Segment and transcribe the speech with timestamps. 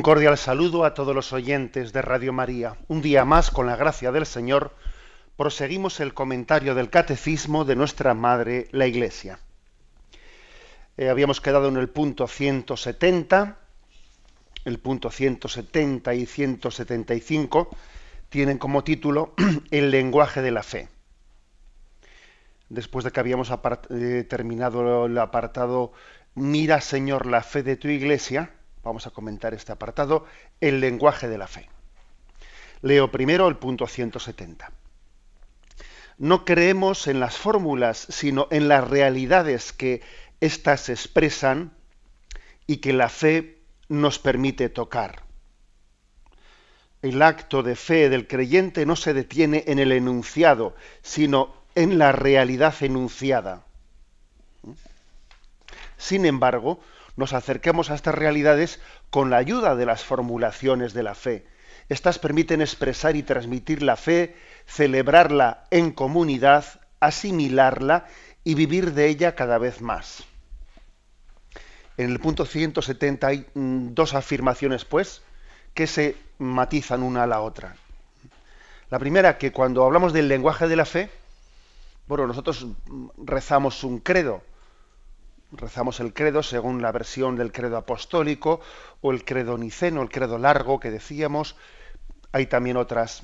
[0.00, 2.74] Un cordial saludo a todos los oyentes de Radio María.
[2.88, 4.74] Un día más, con la gracia del Señor,
[5.36, 9.40] proseguimos el comentario del Catecismo de nuestra Madre, la Iglesia.
[10.96, 13.58] Eh, habíamos quedado en el punto 170,
[14.64, 17.68] el punto 170 y 175
[18.30, 19.34] tienen como título
[19.70, 20.88] El lenguaje de la fe.
[22.70, 23.52] Después de que habíamos
[23.90, 25.92] eh, terminado el apartado
[26.34, 30.24] Mira, Señor, la fe de tu Iglesia, Vamos a comentar este apartado,
[30.60, 31.68] el lenguaje de la fe.
[32.82, 34.72] Leo primero el punto 170.
[36.16, 40.02] No creemos en las fórmulas, sino en las realidades que
[40.40, 41.72] éstas expresan
[42.66, 45.22] y que la fe nos permite tocar.
[47.02, 52.12] El acto de fe del creyente no se detiene en el enunciado, sino en la
[52.12, 53.64] realidad enunciada.
[55.96, 56.80] Sin embargo,
[57.16, 58.80] nos acerquemos a estas realidades
[59.10, 61.46] con la ayuda de las formulaciones de la fe.
[61.88, 64.36] Estas permiten expresar y transmitir la fe,
[64.66, 66.64] celebrarla en comunidad,
[67.00, 68.06] asimilarla
[68.44, 70.24] y vivir de ella cada vez más.
[71.96, 75.22] En el punto 170 hay mm, dos afirmaciones, pues,
[75.74, 77.76] que se matizan una a la otra.
[78.88, 81.10] La primera, que cuando hablamos del lenguaje de la fe,
[82.06, 84.42] bueno, nosotros mm, rezamos un credo,
[85.52, 88.60] rezamos el credo según la versión del credo apostólico
[89.00, 91.56] o el credo niceno, el credo largo que decíamos.
[92.32, 93.22] Hay también otras.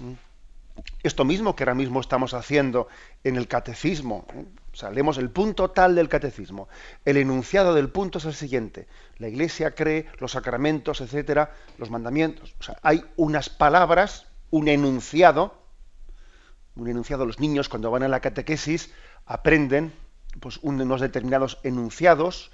[1.03, 2.88] Esto mismo que ahora mismo estamos haciendo
[3.25, 4.26] en el catecismo.
[4.34, 4.44] ¿eh?
[4.72, 6.69] O sea, leemos el punto tal del catecismo.
[7.06, 8.88] El enunciado del punto es el siguiente.
[9.16, 12.54] La Iglesia cree los sacramentos, etcétera, los mandamientos.
[12.60, 15.62] O sea, hay unas palabras, un enunciado,
[16.75, 17.25] un enunciado.
[17.25, 18.93] Los niños cuando van a la catequesis
[19.25, 19.94] aprenden
[20.41, 22.50] pues, unos determinados enunciados.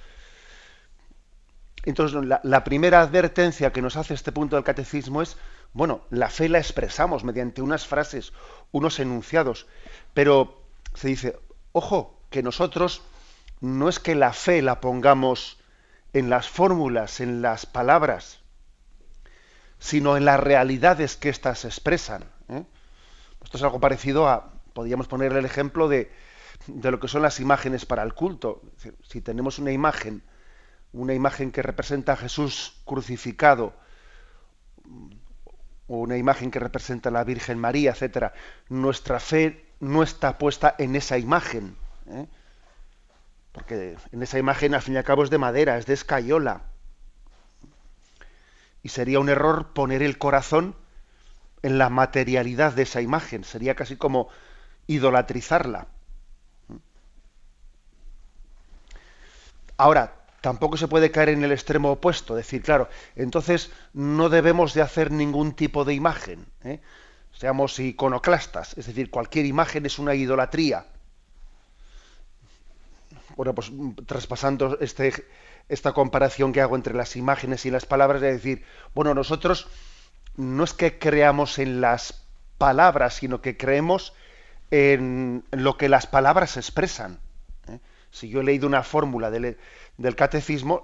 [1.85, 5.37] Entonces, la, primera advertencia que nos hace este punto del catecismo es,
[5.73, 8.33] bueno, la fe la expresamos mediante unas frases,
[8.71, 9.67] unos enunciados,
[10.15, 10.63] pero
[10.95, 11.39] se dice,
[11.73, 13.03] ojo, que nosotros
[13.61, 15.59] no es que la fe la pongamos
[16.13, 18.41] en las fórmulas, en las palabras,
[19.79, 22.25] sino en las realidades que éstas expresan.
[22.49, 22.65] ¿eh?
[23.43, 26.13] Esto es algo parecido a, podríamos poner el ejemplo de,
[26.67, 28.63] de lo que son las imágenes para el culto.
[29.03, 30.23] Si tenemos una imagen,
[30.93, 33.75] una imagen que representa a Jesús crucificado,
[35.89, 38.33] o una imagen que representa a la Virgen María, etcétera,
[38.69, 41.77] nuestra fe no está puesta en esa imagen.
[42.09, 42.27] ¿eh?
[43.53, 46.63] Porque en esa imagen, al fin y al cabo, es de madera, es de escayola.
[48.83, 50.75] Y sería un error poner el corazón
[51.63, 53.45] en la materialidad de esa imagen.
[53.45, 54.29] Sería casi como
[54.87, 55.89] idolatrizarla.
[59.77, 64.83] Ahora, tampoco se puede caer en el extremo opuesto, decir, claro, entonces no debemos de
[64.83, 66.81] hacer ningún tipo de imagen, ¿eh?
[67.33, 70.87] seamos iconoclastas, es decir, cualquier imagen es una idolatría.
[73.37, 73.73] Bueno, pues
[74.05, 75.25] traspasando este,
[75.69, 79.69] esta comparación que hago entre las imágenes y las palabras, es decir, bueno, nosotros
[80.37, 82.27] no es que creamos en las
[82.59, 84.13] palabras, sino que creemos
[84.71, 87.21] en lo que las palabras expresan
[88.13, 89.57] si yo he leído una fórmula del,
[90.15, 90.75] catecismo,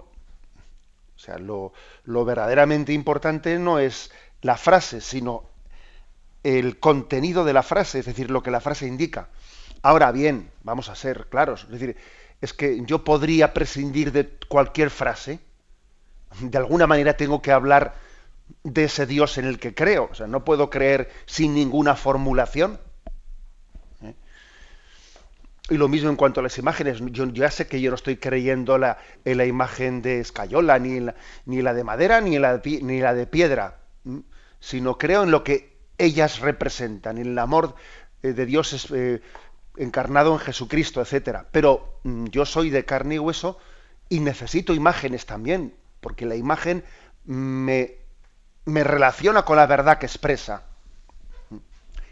[1.14, 1.72] o sea, lo,
[2.24, 4.10] verdaderamente importante no es
[4.40, 5.44] la frase, sino
[6.42, 9.28] el contenido de la frase, es decir, lo que la frase indica.
[9.82, 11.96] Ahora bien, vamos a ser claros, es decir,
[12.40, 15.38] es que yo podría prescindir de cualquier frase,
[16.40, 17.94] de alguna manera tengo que hablar
[18.62, 22.80] de ese Dios en el que creo, o sea, no puedo creer sin ninguna formulación.
[25.70, 26.98] Y lo mismo en cuanto a las imágenes.
[27.12, 31.14] Yo, ya sé que yo no estoy creyendo en la imagen de escayola, ni la,
[31.44, 33.80] ni la de madera, ni la, ni la de piedra,
[34.60, 37.74] sino creo en lo que ellas representan, en el amor
[38.22, 39.20] eh, de Dios eh,
[39.76, 41.48] encarnado en Jesucristo, etcétera.
[41.52, 43.58] Pero mm, yo soy de carne y hueso
[44.08, 46.84] y necesito imágenes también, porque la imagen
[47.24, 47.96] me,
[48.64, 50.62] me relaciona con la verdad que expresa.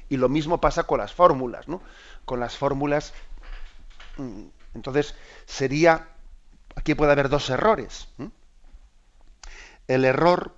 [0.09, 1.83] Y lo mismo pasa con las fórmulas, ¿no?
[2.25, 3.13] Con las fórmulas
[4.75, 5.15] entonces,
[5.47, 6.09] sería,
[6.75, 8.09] aquí puede haber dos errores.
[9.87, 10.55] El error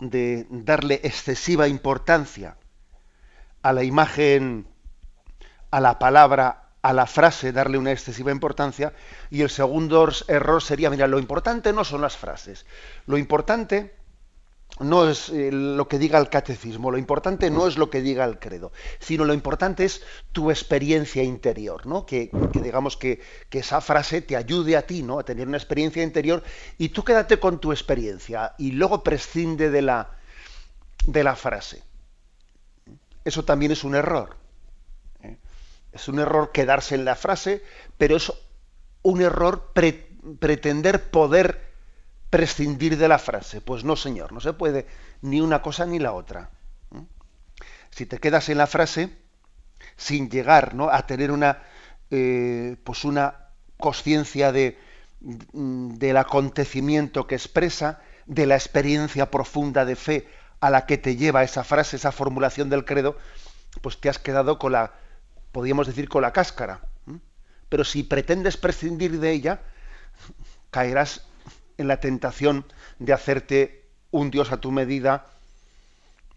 [0.00, 2.56] de darle excesiva importancia
[3.62, 4.66] a la imagen,
[5.70, 8.92] a la palabra, a la frase, darle una excesiva importancia.
[9.30, 12.66] Y el segundo error sería, mira, lo importante no son las frases.
[13.06, 13.94] Lo importante
[14.80, 18.24] no es eh, lo que diga el catecismo, lo importante no es lo que diga
[18.24, 20.02] el credo, sino lo importante es
[20.32, 22.06] tu experiencia interior, ¿no?
[22.06, 23.20] Que, digamos que,
[23.50, 25.18] esa frase te ayude a ti, ¿no?
[25.18, 26.42] A tener una experiencia interior
[26.78, 30.10] y tú quédate con tu experiencia y luego prescinde de la,
[31.06, 31.82] de la frase.
[33.24, 34.36] Eso también es un error.
[35.22, 35.36] ¿eh?
[35.92, 37.62] Es un error quedarse en la frase,
[37.98, 38.32] pero es
[39.02, 39.72] un error
[40.40, 41.71] pretender poder
[42.32, 43.60] prescindir de la frase.
[43.60, 44.86] Pues no, señor, no se puede
[45.20, 46.48] ni una cosa ni la otra.
[47.90, 49.10] Si te quedas en la frase
[49.98, 50.88] sin llegar ¿no?
[50.88, 51.62] a tener una,
[52.10, 54.78] eh, pues una conciencia de,
[55.20, 60.26] del acontecimiento que expresa, de la experiencia profunda de fe
[60.60, 63.18] a la que te lleva esa frase, esa formulación del credo,
[63.82, 64.94] pues te has quedado con la,
[65.50, 66.80] podríamos decir, con la cáscara.
[67.68, 69.60] Pero si pretendes prescindir de ella,
[70.70, 71.26] caerás
[71.78, 72.64] en la tentación
[72.98, 75.26] de hacerte un Dios a tu medida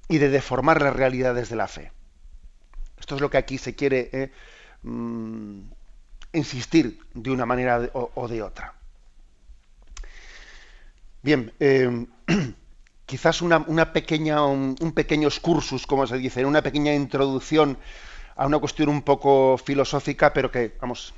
[0.08, 1.92] y de deformar las realidades de la fe.
[3.00, 4.32] Esto es lo que aquí se quiere eh,
[4.84, 5.60] mm,
[6.34, 8.74] insistir de una manera o, de otra.
[11.22, 12.06] Bien, eh,
[13.06, 17.78] quizás una, pequeña, un, pequeño excursus, como se dice, una pequeña introducción
[18.36, 21.14] a una cuestión un poco filosófica, pero que, vamos,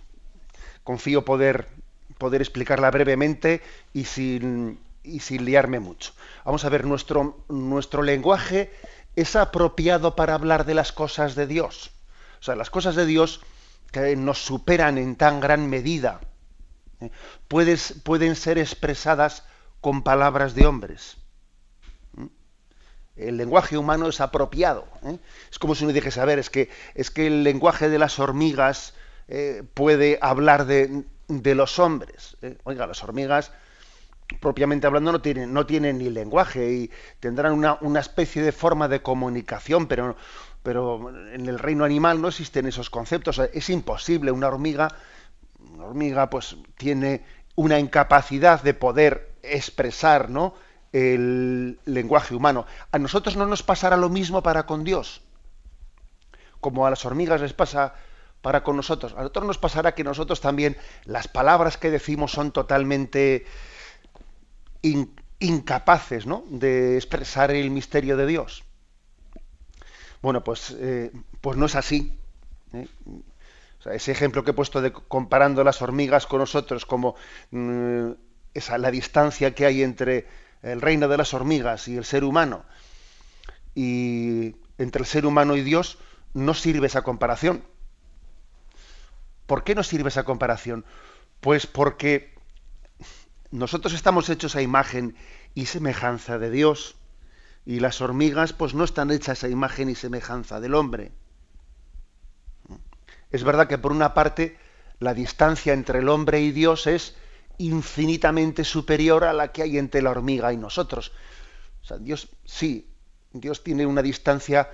[0.84, 1.68] confío poder
[2.18, 3.62] poder explicarla brevemente
[3.94, 6.14] y sin, y sin liarme mucho.
[6.46, 8.72] Vamos a ver, nuestro, nuestro lenguaje
[9.16, 11.92] es apropiado para hablar de las cosas de Dios.
[12.40, 13.42] O sea, las cosas de Dios
[13.92, 16.20] que nos superan en tan gran medida
[17.02, 17.10] ¿eh?
[17.48, 19.44] pueden ser expresadas
[19.82, 21.18] con palabras de hombres.
[22.20, 22.28] ¿eh?
[23.16, 24.88] El lenguaje humano es apropiado.
[25.04, 25.18] ¿eh?
[25.50, 28.20] Es como si uno dijese, a ver, es que, es que el lenguaje de las
[28.20, 28.94] hormigas
[29.74, 32.38] puede hablar de, de los hombres.
[32.42, 32.58] ¿eh?
[32.64, 33.52] Oiga, las hormigas,
[34.40, 39.02] propiamente hablando, no tienen, no tienen ni lenguaje y tendrán una, especie de forma de
[39.02, 40.16] comunicación, pero,
[40.64, 43.40] pero en el reino animal no existen esos conceptos.
[43.54, 44.32] Es imposible.
[44.32, 44.90] Una hormiga,
[45.74, 47.24] una hormiga, pues tiene
[47.56, 50.54] una incapacidad de poder expresar, ¿no?
[50.94, 52.66] el lenguaje humano.
[52.92, 55.22] A nosotros no nos pasará lo mismo para con Dios.
[56.60, 57.94] Como a las hormigas les pasa
[58.48, 59.12] para con nosotros.
[59.12, 63.46] A nosotros nos pasará que nosotros también las palabras que decimos son totalmente
[65.40, 66.46] incapaces ¿no?
[66.50, 68.64] de expresar el misterio de Dios.
[70.22, 71.12] Bueno, pues, eh,
[71.42, 72.18] pues no es así.
[72.72, 72.88] ¿eh?
[73.92, 77.16] ese ejemplo que he puesto de comparando las hormigas con nosotros, como
[77.52, 78.12] mm,
[78.54, 80.26] esa, la distancia que hay entre
[80.64, 82.64] el reino de las hormigas y el ser humano,
[83.76, 85.98] y entre el ser humano y Dios,
[86.34, 87.62] no sirve esa comparación
[89.48, 90.86] ¿Por qué nos sirve esa comparación?
[91.40, 92.36] Pues porque
[93.50, 95.16] nosotros estamos hechos a imagen
[95.56, 96.96] y semejanza de Dios
[97.66, 101.12] y las hormigas pues no están hechas a imagen y semejanza del hombre.
[103.32, 104.58] Es verdad que por una parte
[105.00, 107.16] la distancia entre el hombre y Dios es
[107.58, 111.12] infinitamente superior a la que hay entre la hormiga y nosotros.
[111.82, 112.90] O sea, Dios sí,
[113.32, 114.70] Dios tiene una distancia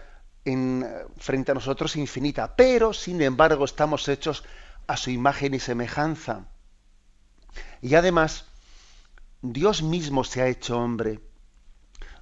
[0.46, 0.86] en,
[1.18, 4.44] frente a nosotros infinita, pero sin embargo estamos hechos
[4.88, 6.46] a su imagen y semejanza.
[7.82, 8.46] Y además,
[9.42, 11.20] Dios mismo se ha hecho hombre.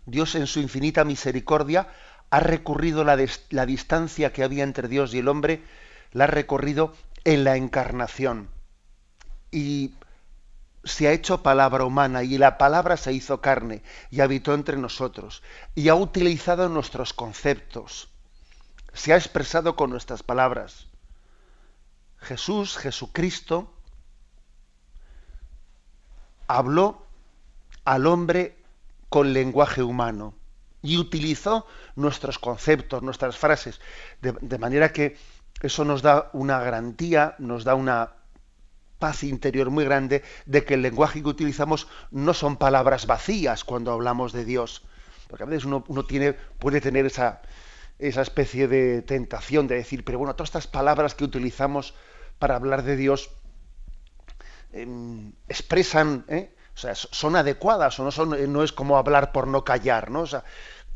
[0.06, 1.88] Dios en su infinita misericordia
[2.30, 3.18] ha recorrido la,
[3.50, 5.63] la, distancia que había entre Dios y el hombre,
[6.12, 8.50] la ha recorrido en la encarnación.
[9.51, 9.94] Y
[10.84, 15.44] se ha hecho palabra humana y la palabra se hizo carne y habitó entre nosotros
[15.75, 18.11] y ha utilizado nuestros conceptos.
[18.93, 20.88] Se ha expresado con nuestras palabras.
[22.19, 23.74] Jesús, Jesucristo,
[26.48, 27.05] habló
[27.86, 28.57] al hombre
[29.10, 30.36] con lenguaje humano
[30.81, 33.79] y utilizó nuestros conceptos, nuestras frases,
[34.21, 35.17] de, manera que
[35.62, 38.13] eso nos da una garantía, nos da una
[39.01, 43.91] paz interior muy grande de que el lenguaje que utilizamos no son palabras vacías cuando
[43.91, 44.83] hablamos de Dios.
[45.27, 47.41] Porque a veces uno, tiene, puede tener esa,
[48.01, 51.93] esa especie de tentación de decir, pero bueno, todas estas palabras que utilizamos
[52.39, 53.29] para hablar de Dios
[54.74, 56.51] em, expresan, ¿eh?
[56.74, 60.10] o sea, son adecuadas o no son, eh, no es como hablar por no callar,
[60.10, 60.22] ¿no?
[60.22, 60.43] O sea,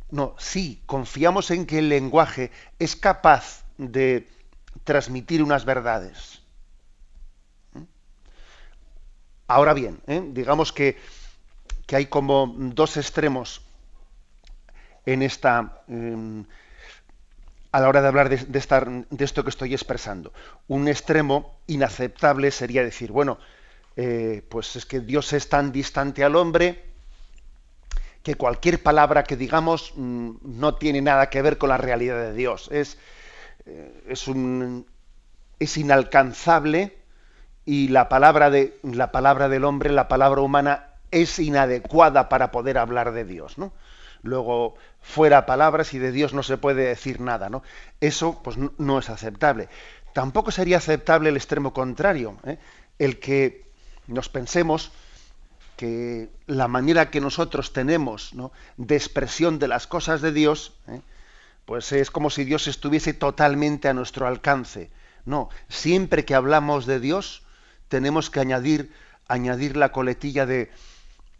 [0.09, 4.27] no, sí, confiamos en que el lenguaje es capaz de
[4.83, 6.41] transmitir unas verdades.
[7.75, 7.85] ¿eh?
[9.47, 10.01] Ahora bien,
[10.33, 10.97] digamos que,
[11.85, 13.61] que hay como dos extremos
[15.05, 16.45] en esta em,
[17.75, 20.31] a la hora de hablar de, esto que estoy expresando.
[20.69, 23.37] Un extremo inaceptable sería decir, bueno,
[23.97, 26.85] eh, pues es que Dios es tan distante al hombre
[28.23, 32.33] que cualquier palabra que digamos mm, no tiene nada que ver con la realidad de
[32.33, 32.69] Dios.
[32.71, 32.97] Es,
[33.65, 34.87] eh, es, un,
[35.59, 36.95] es inalcanzable
[37.65, 42.77] y la palabra, de, la palabra del hombre, la palabra humana, es inadecuada para poder
[42.77, 43.57] hablar de Dios.
[43.57, 43.73] ¿no?
[44.25, 47.47] Luego, fuera palabras y de Dios no se puede decir nada.
[47.49, 47.61] ¿no?
[48.01, 49.69] Eso pues, no, es aceptable.
[50.13, 52.57] Tampoco sería aceptable el extremo contrario, ¿eh?
[52.97, 53.69] el que
[54.07, 54.91] nos pensemos
[55.77, 58.31] que la manera que nosotros tenemos
[58.77, 61.01] de expresión de las cosas de Dios, ¿eh?
[61.65, 64.89] pues es como si Dios estuviese totalmente a nuestro alcance.
[65.25, 67.43] No, siempre que hablamos de Dios,
[67.89, 68.91] tenemos que añadir,
[69.27, 70.71] añadir la coletilla de,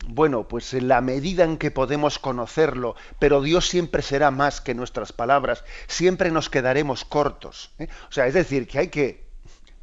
[0.08, 4.76] bueno, pues en la medida en que podemos conocerlo, pero Dios siempre será más que
[4.76, 7.72] nuestras palabras, siempre nos quedaremos cortos.
[7.80, 7.88] ¿eh?
[8.10, 9.26] O sea, es decir, que hay que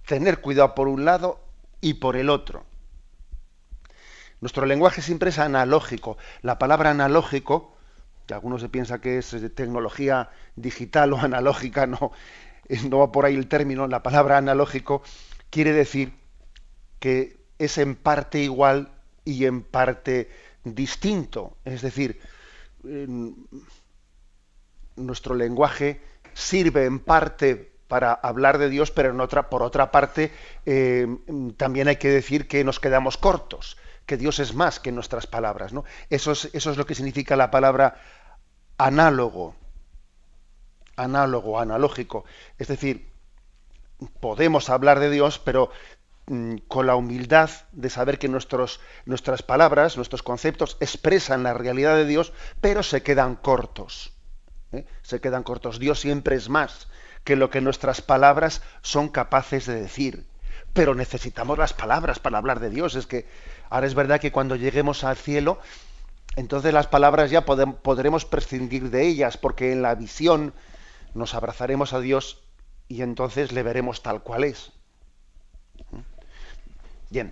[0.06, 1.40] tener cuidado por un lado
[1.80, 2.64] y por el otro.
[4.40, 6.18] Nuestro lenguaje siempre es analógico.
[6.42, 7.76] La palabra analógico,
[8.26, 12.12] que algunos se piensa que es de tecnología digital o analógica, no,
[12.88, 15.02] no va por ahí el término, la palabra analógico
[15.50, 16.14] quiere decir
[16.98, 18.90] que es en parte igual
[19.24, 20.30] y en parte
[20.64, 21.56] distinto.
[21.64, 22.20] Es decir,
[24.96, 26.00] nuestro lenguaje
[26.34, 29.14] sirve en parte para hablar de Dios, pero
[29.50, 30.32] por otra parte
[30.64, 31.06] eh,
[31.56, 33.76] también hay que decir que nos quedamos cortos,
[34.06, 35.72] que Dios es más que nuestras palabras.
[35.72, 35.84] ¿no?
[36.08, 38.00] Eso, es, eso es lo que significa la palabra
[38.78, 39.54] análogo,
[40.96, 42.24] análogo, analógico.
[42.58, 43.10] Es decir,
[44.20, 45.70] podemos hablar de Dios, pero
[46.68, 52.06] con la humildad de saber que nuestros, nuestras palabras, nuestros conceptos expresan la realidad de
[52.06, 54.12] Dios, pero se quedan cortos.
[54.72, 54.86] ¿eh?
[55.02, 55.78] Se quedan cortos.
[55.78, 56.88] Dios siempre es más
[57.24, 60.26] que lo que nuestras palabras son capaces de decir.
[60.72, 62.94] Pero necesitamos las palabras para hablar de Dios.
[62.94, 63.26] Es que
[63.68, 65.58] ahora es verdad que cuando lleguemos al cielo,
[66.36, 70.54] entonces las palabras ya podremos prescindir de ellas, porque en la visión
[71.14, 72.42] nos abrazaremos a Dios
[72.88, 74.72] y entonces le veremos tal cual es.
[77.12, 77.30] Bien.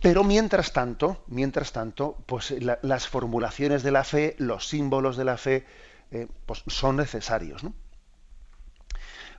[0.00, 5.36] Pero mientras tanto, mientras tanto, pues las formulaciones de la fe, los símbolos de la
[5.36, 5.66] fe,
[6.12, 7.62] eh, pues son necesarios.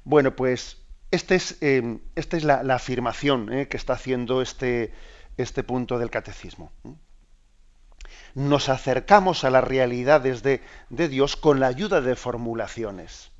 [0.03, 0.77] Bueno, pues
[1.09, 4.93] este es, em, esta es la, afirmación eh, que está haciendo este,
[5.37, 6.73] este punto del catecismo.
[8.35, 13.31] Nos acercamos a las realidades de, de Dios con la ayuda de formulaciones.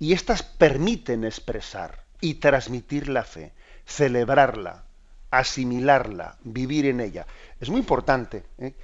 [0.00, 3.52] Y éstas permiten expresar y transmitir la fe
[3.86, 4.84] celebrarla,
[5.30, 7.26] asimilarla, vivir en ella.
[7.60, 8.74] Es muy importante ¿eh?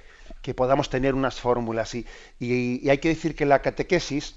[0.41, 2.05] que podamos tener unas fórmulas y,
[2.39, 4.35] y, hay que decir que la catequesis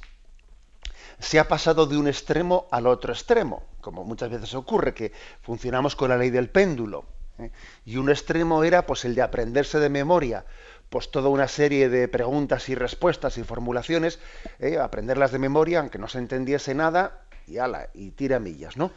[1.19, 5.95] se ha pasado de un extremo al otro extremo, como muchas veces ocurre, que funcionamos
[5.95, 7.05] con la ley del péndulo.
[7.39, 7.51] ¿eh?
[7.85, 10.45] Y un extremo era pues el de aprenderse de memoria
[10.93, 14.19] pues toda una serie de preguntas y respuestas y formulaciones,
[14.59, 14.77] ¿eh?
[14.79, 18.93] aprenderlas de memoria, aunque no se entendiese nada, y ala, y tira millas, ¿no?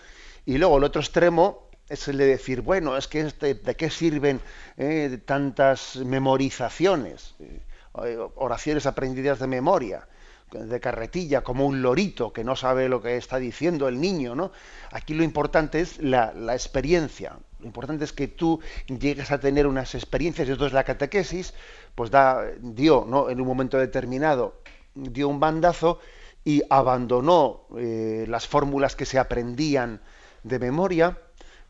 [0.45, 3.89] Y luego el otro extremo es el de decir, bueno, es que este, ¿de qué
[3.89, 4.41] sirven
[4.77, 7.35] eh, tantas memorizaciones?
[7.39, 10.07] Eh, oraciones aprendidas de memoria,
[10.51, 14.51] de carretilla, como un lorito que no sabe lo que está diciendo el niño, ¿no?
[14.91, 17.37] Aquí lo importante es la, experiencia.
[17.59, 21.53] Lo importante es que tú llegues a tener unas experiencias, y entonces la catequesis,
[21.95, 23.29] pues da, dio, ¿no?
[23.29, 24.61] En un momento determinado,
[24.93, 25.99] dio un bandazo
[26.43, 30.01] y abandonó eh, las fórmulas que se aprendían
[30.45, 31.17] de memoria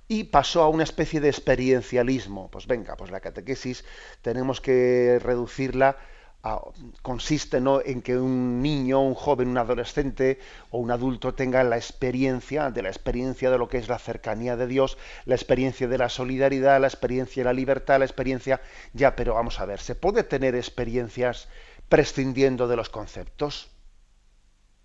[0.07, 2.51] y pasó a una especie de experiencialismo.
[2.51, 3.83] Pues venga, pues la catequesis
[4.21, 5.97] tenemos que reducirla
[6.43, 6.61] a,
[7.01, 7.81] consiste ¿no?
[7.81, 10.39] en que un niño, un joven, un adolescente
[10.69, 14.55] o un adulto tenga la experiencia de la experiencia de lo que es la cercanía
[14.55, 18.61] de Dios, la experiencia de la solidaridad, la experiencia de la libertad, la experiencia
[18.93, 21.47] ya, pero vamos a ver, se puede tener experiencias
[21.89, 23.74] prescindiendo de los conceptos.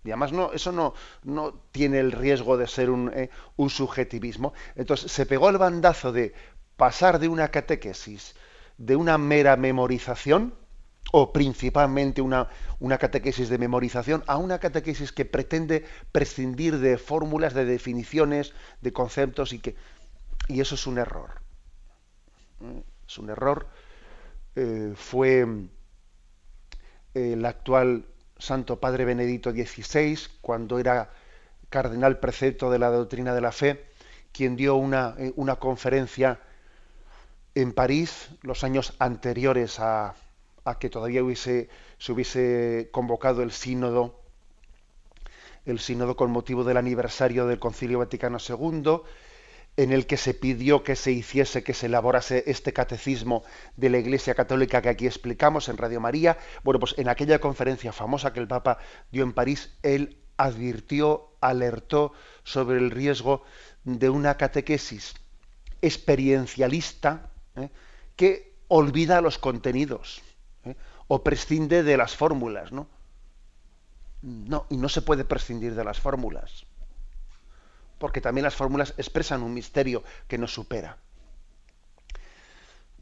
[0.03, 0.93] Y además no, eso no,
[1.23, 4.53] no tiene el riesgo de ser un, eh, un, subjetivismo.
[4.75, 6.33] Entonces se pegó el bandazo de
[6.75, 8.35] pasar de una catequesis,
[8.77, 10.55] de una mera memorización,
[11.11, 17.53] o principalmente una, una catequesis de memorización, a una catequesis que pretende prescindir de fórmulas,
[17.53, 19.75] de definiciones, de conceptos, y, que,
[20.47, 21.41] y eso es un error.
[23.07, 23.67] Es un error.
[24.55, 25.45] Eh, fue
[27.13, 28.05] eh, el actual
[28.41, 31.11] Santo Padre Benedicto XVI, cuando era
[31.69, 33.85] cardenal precepto de la doctrina de la fe,
[34.31, 36.39] quien dio una, eh, una conferencia
[37.53, 40.15] en París los años anteriores a,
[40.65, 41.69] a, que todavía hubiese
[41.99, 44.19] se hubiese convocado el sínodo,
[45.65, 49.01] el sínodo con motivo del aniversario del Concilio Vaticano II,
[49.77, 53.43] en el que se pidió que se hiciese, que se elaborase este catecismo
[53.77, 56.37] de la Iglesia Católica que aquí explicamos en Radio María.
[56.63, 58.79] Bueno, pues en aquella conferencia famosa que el Papa
[59.11, 62.13] dio en París, él advirtió, alertó
[62.43, 63.43] sobre el riesgo
[63.83, 65.15] de una catequesis
[65.81, 67.69] experiencialista ¿eh?
[68.15, 70.21] que olvida los contenidos
[70.65, 70.75] ¿eh?
[71.07, 72.87] o prescinde de las fórmulas, ¿no?
[74.21, 76.67] No, y no se puede prescindir de las fórmulas
[78.01, 80.97] porque también las fórmulas expresan un misterio que nos supera.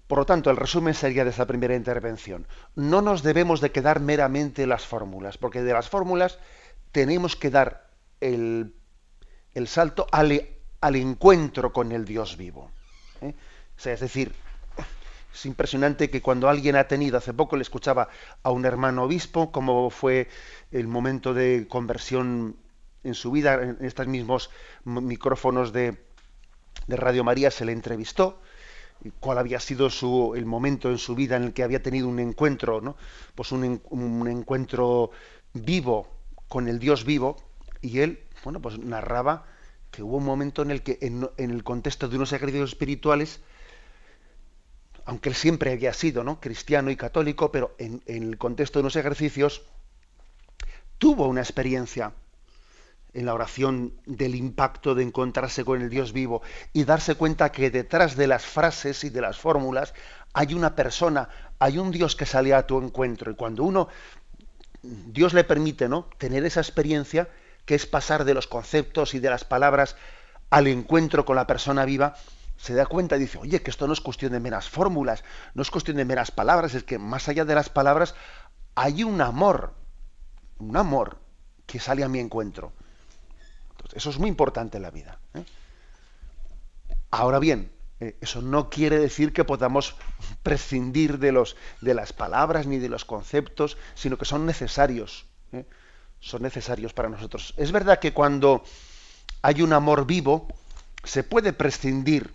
[0.08, 2.46] Por lo tanto, el resumen sería de esta primera intervención.
[2.76, 6.38] No nos debemos de quedar meramente las fórmulas, porque de las fórmulas
[6.92, 7.90] tenemos que dar
[8.20, 8.74] el,
[9.68, 10.34] salto al,
[10.96, 12.70] encuentro con el Dios vivo.
[13.22, 13.34] ¿eh?
[13.78, 14.34] es decir,
[15.34, 18.10] es impresionante que cuando alguien ha tenido, hace poco le escuchaba
[18.44, 20.28] a un hermano obispo, como fue
[20.72, 22.58] el momento de conversión
[23.04, 24.50] en su vida, en estos mismos
[24.84, 25.98] micrófonos de,
[26.88, 28.42] Radio María, se le entrevistó
[29.20, 32.20] cuál había sido su, el momento en su vida en el que había tenido un
[32.20, 32.98] encuentro, ¿no?
[33.36, 35.12] pues un, un, encuentro
[35.54, 36.08] vivo
[36.48, 37.38] con el Dios vivo,
[37.82, 39.46] y él, bueno, pues narraba
[39.92, 43.40] que hubo un momento en el que, en, el contexto de unos ejercicios espirituales,
[45.06, 46.40] aunque él siempre había sido ¿no?
[46.40, 49.64] cristiano y católico, pero en, en el contexto de unos ejercicios,
[50.98, 52.14] tuvo una experiencia
[53.14, 56.42] en la oración del impacto de encontrarse con el Dios vivo
[56.74, 59.94] y darse cuenta que detrás de las frases y de las fórmulas
[60.34, 63.32] hay una persona, hay un Dios que sale a tu encuentro.
[63.32, 63.88] Y cuando uno,
[64.82, 66.08] Dios le permite ¿no?
[66.18, 67.30] tener esa experiencia,
[67.66, 69.96] que es pasar de los conceptos y de las palabras
[70.50, 72.16] al encuentro con la persona viva,
[72.58, 75.62] se da cuenta y dice, oye, que esto no es cuestión de meras fórmulas, no
[75.62, 78.16] es cuestión de meras palabras, es que más allá de las palabras
[78.76, 79.74] hay un amor,
[80.58, 81.20] un amor
[81.66, 82.74] que sale a mi encuentro.
[83.94, 85.20] Eso es muy importante en la vida.
[85.34, 85.44] ¿eh?
[87.12, 89.96] Ahora bien, eh, eso no quiere decir que podamos
[90.44, 95.26] prescindir de, los, de las palabras ni de los conceptos, sino que son necesarios.
[95.52, 95.66] ¿eh?
[96.20, 97.54] Son necesarios para nosotros.
[97.58, 98.64] Es verdad que cuando
[99.42, 100.48] hay un amor vivo,
[101.04, 102.34] se puede prescindir,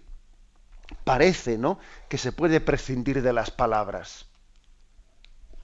[1.05, 1.79] parece, ¿no?
[2.09, 4.27] Que se puede prescindir de las palabras.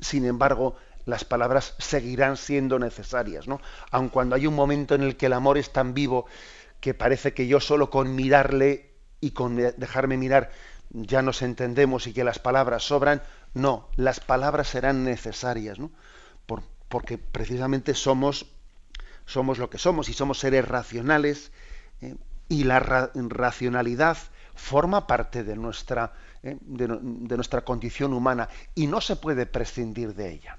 [0.00, 3.60] Sin embargo, las palabras seguirán siendo necesarias, ¿no?
[3.90, 6.26] Aun cuando hay un momento en el que el amor es tan vivo
[6.80, 10.50] que parece que yo solo con mirarle y con dejarme mirar
[10.90, 13.22] ya nos entendemos y que las palabras sobran,
[13.54, 15.90] no, las palabras serán necesarias, ¿no?
[16.88, 18.46] porque precisamente somos,
[19.24, 21.52] somos lo que somos y somos seres racionales
[22.00, 22.16] ¿eh?
[22.48, 24.18] y la racionalidad
[24.56, 26.58] forma parte de nuestra, ¿eh?
[26.60, 30.58] de nuestra condición humana y no se puede prescindir de ella.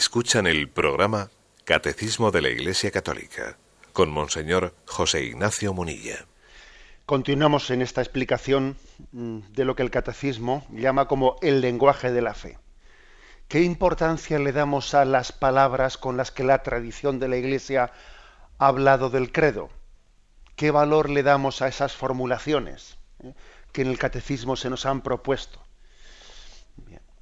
[0.00, 1.28] Escuchan el programa
[1.64, 3.58] Catecismo de la Iglesia Católica
[3.92, 6.24] con Monseñor José Ignacio Munilla.
[7.04, 8.78] Continuamos en esta explicación
[9.12, 12.56] mm, de lo que el catecismo llama como el lenguaje de la fe.
[13.46, 17.92] ¿Qué importancia le damos a las palabras con las que la tradición de la Iglesia
[18.58, 19.68] ha hablado del credo?
[20.56, 23.34] ¿Qué valor le damos a esas formulaciones eh,
[23.70, 25.60] que en el catecismo se nos han propuesto?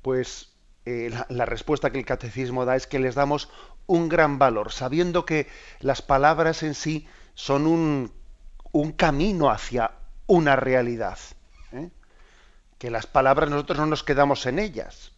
[0.00, 0.47] pues
[0.90, 3.50] eh, la, respuesta que el catecismo da es que les damos
[3.86, 5.46] un gran valor, sabiendo que
[5.80, 9.90] las palabras en sí son un, camino hacia
[10.26, 11.18] una realidad.
[11.72, 11.90] ¿eh?
[12.78, 15.12] Que las palabras nosotros no nos quedamos en ellas,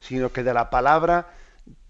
[0.00, 1.28] sino que de la palabra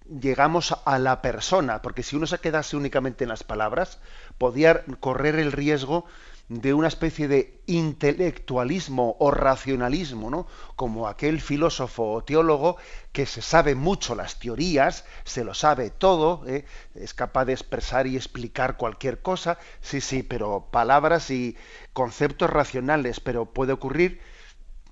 [0.08, 4.00] llegamos a la persona, porque si uno se quedase únicamente en las palabras,
[4.36, 6.06] podía correr el riesgo
[6.48, 10.46] de una especie de intelectualismo o racionalismo, ¿no?
[10.76, 12.78] Como aquel filósofo o teólogo
[13.12, 16.64] que se sabe mucho las teorías, se lo sabe todo, ¿eh?
[16.94, 21.56] es capaz de expresar y explicar cualquier cosa, sí, sí, pero palabras y
[21.92, 24.20] conceptos racionales, pero puede ocurrir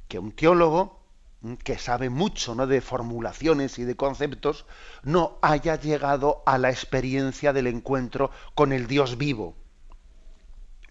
[0.09, 1.01] que un teólogo
[1.65, 2.67] que sabe mucho ¿no?
[2.67, 4.67] de formulaciones y de conceptos,
[5.05, 9.55] no haya llegado a la experiencia del encuentro con el Dios vivo.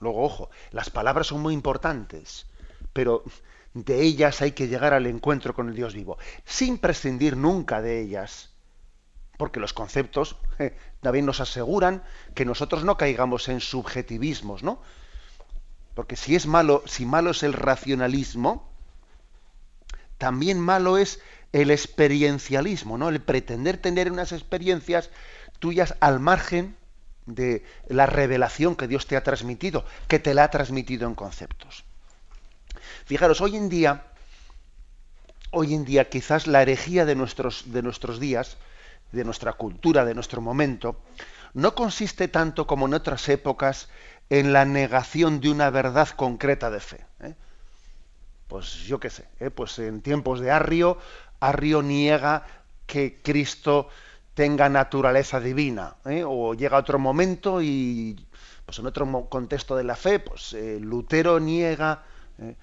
[0.05, 2.45] Luego, ojo, las palabras son muy importantes,
[2.93, 3.23] pero
[3.73, 8.01] de ellas hay que llegar al encuentro con el Dios vivo, sin prescindir nunca de
[8.01, 8.51] ellas,
[9.37, 12.03] porque los conceptos eh, también nos aseguran
[12.35, 14.79] que nosotros no caigamos en subjetivismos, ¿no?
[15.95, 18.69] Porque si es malo, si malo es el racionalismo,
[20.19, 21.19] también malo es
[21.51, 23.09] el experiencialismo, ¿no?
[23.09, 25.09] El pretender tener unas experiencias
[25.57, 26.77] tuyas al margen
[27.25, 31.83] de la revelación que Dios te ha transmitido, que te la ha transmitido en conceptos.
[33.05, 34.05] Fijaros, hoy en día,
[35.51, 38.57] hoy en día quizás la herejía de nuestros, de nuestros días,
[39.11, 40.99] de nuestra cultura, de nuestro momento,
[41.53, 43.89] no consiste tanto como en otras épocas
[44.29, 47.05] en la negación de una verdad concreta de fe.
[47.21, 47.35] ¿eh?
[48.47, 49.49] Pues yo qué sé, ¿eh?
[49.49, 50.97] pues en tiempos de Arrio,
[51.39, 52.45] Arrio niega
[52.85, 53.87] que Cristo
[54.35, 56.23] tenga naturaleza divina, ¿eh?
[56.25, 58.27] o llega otro momento y
[58.65, 62.03] pues en otro contexto de la fe, pues eh, Lutero niega
[62.39, 62.55] ¿eh?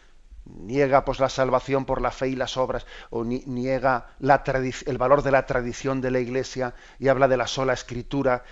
[0.44, 5.30] niega pues la salvación por la fe y las obras o niega el valor de
[5.30, 8.44] la tradición de la Iglesia y habla de la sola escritura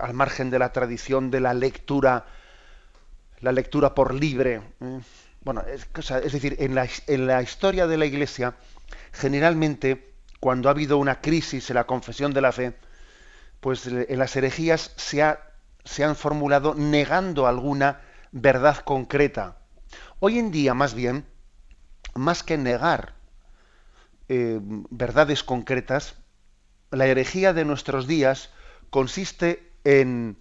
[0.00, 2.26] al margen de la tradición de la lectura
[3.40, 4.60] la lectura por libre
[5.40, 8.56] bueno es, es decir en la, en la historia de la Iglesia
[9.12, 12.76] generalmente cuando ha habido una crisis en la confesión de la fe,
[13.60, 18.00] pues en las herejías se, han formulado negando alguna
[18.32, 19.58] verdad concreta.
[20.20, 21.26] Hoy en día, más bien,
[22.14, 23.14] más que negar
[24.28, 26.16] eh, verdades concretas,
[26.90, 28.50] la herejía de nuestros días
[28.90, 30.38] consiste en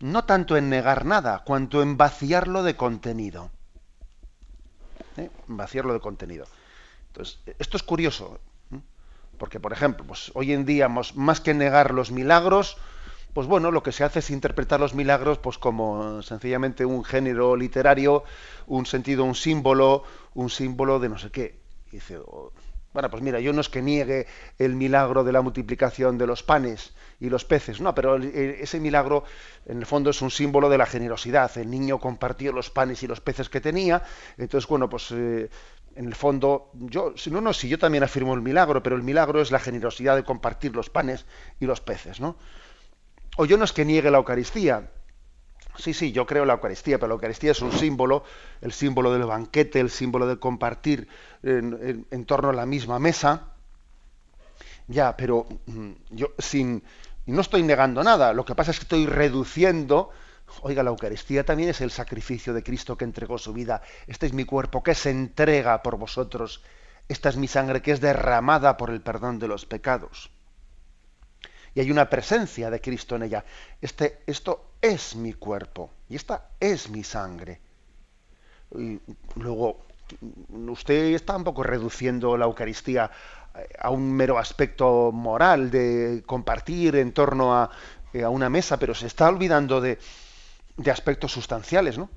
[0.00, 3.50] no tanto en negar nada, cuanto en vaciarlo de contenido.
[5.16, 5.30] ¿Eh?
[5.46, 6.46] Vaciarlo de contenido.
[7.08, 8.40] Entonces, esto es curioso.
[9.38, 12.76] Porque, por ejemplo, pues hoy en día, más que negar los milagros,
[13.34, 17.56] pues bueno, lo que se hace es interpretar los milagros pues como sencillamente un género
[17.56, 18.22] literario,
[18.68, 21.58] un sentido, un símbolo, un símbolo de no sé qué.
[21.90, 22.52] dice, oh,
[22.94, 26.44] bueno, pues mira, yo no es que niegue el milagro de la multiplicación de los
[26.44, 29.24] panes y los peces, no, pero ese milagro
[29.66, 31.50] en el fondo es un símbolo de la generosidad.
[31.58, 34.04] El niño compartió los panes y los peces que tenía,
[34.38, 35.50] entonces, bueno, pues eh,
[35.96, 39.40] en el fondo, yo, no, no, si yo también afirmo el milagro, pero el milagro
[39.40, 41.26] es la generosidad de compartir los panes
[41.60, 42.36] y los peces, ¿no?
[43.36, 44.90] O yo no es que niegue la Eucaristía.
[45.76, 48.24] Sí, sí, yo creo en la Eucaristía, pero la Eucaristía es un símbolo,
[48.60, 51.08] el símbolo del banquete, el símbolo de compartir
[51.42, 53.54] en, torno a la misma mesa.
[54.86, 56.82] Ya, pero mm, yo sin,
[57.26, 60.10] no estoy negando nada, lo que pasa es que estoy reduciendo
[60.62, 63.82] Oiga, la Eucaristía también es el sacrificio de Cristo que entregó su vida.
[64.06, 66.62] Este es mi cuerpo que se entrega por vosotros.
[67.08, 70.30] Esta es mi sangre que es derramada por el perdón de los pecados.
[71.74, 73.44] Y hay una presencia de Cristo en ella.
[73.80, 77.60] Este, esto es mi cuerpo y esta es mi sangre.
[78.76, 79.00] Y
[79.36, 79.84] luego,
[80.48, 83.10] usted está un poco reduciendo la Eucaristía
[83.78, 87.70] a un mero aspecto moral de compartir en torno a,
[88.22, 89.98] a una mesa, pero se está olvidando de,
[90.76, 92.10] de aspectos sustanciales, ¿no?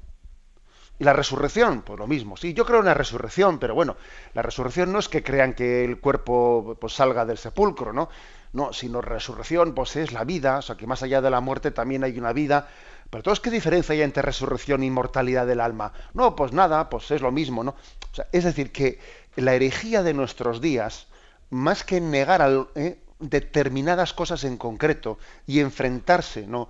[0.99, 2.37] Y la resurrección, pues lo mismo.
[2.37, 3.97] Sí, yo creo en la resurrección, pero bueno,
[4.33, 8.09] la resurrección no es que crean que el cuerpo pues, salga del sepulcro, ¿no?
[8.53, 11.69] No, sino resurrección, pues es la vida, o sea, que más allá de la muerte
[11.69, 12.67] también hay una vida.
[13.11, 15.93] Pero entonces, ¿qué diferencia hay entre resurrección e inmortalidad del alma?
[16.13, 17.71] No, pues nada, pues es lo mismo, ¿no?
[18.11, 18.99] O sea, es decir, que
[19.35, 21.07] la herejía de nuestros días,
[21.51, 22.97] más que negar al, ¿eh?
[23.19, 26.69] determinadas cosas en concreto y enfrentarse ¿no?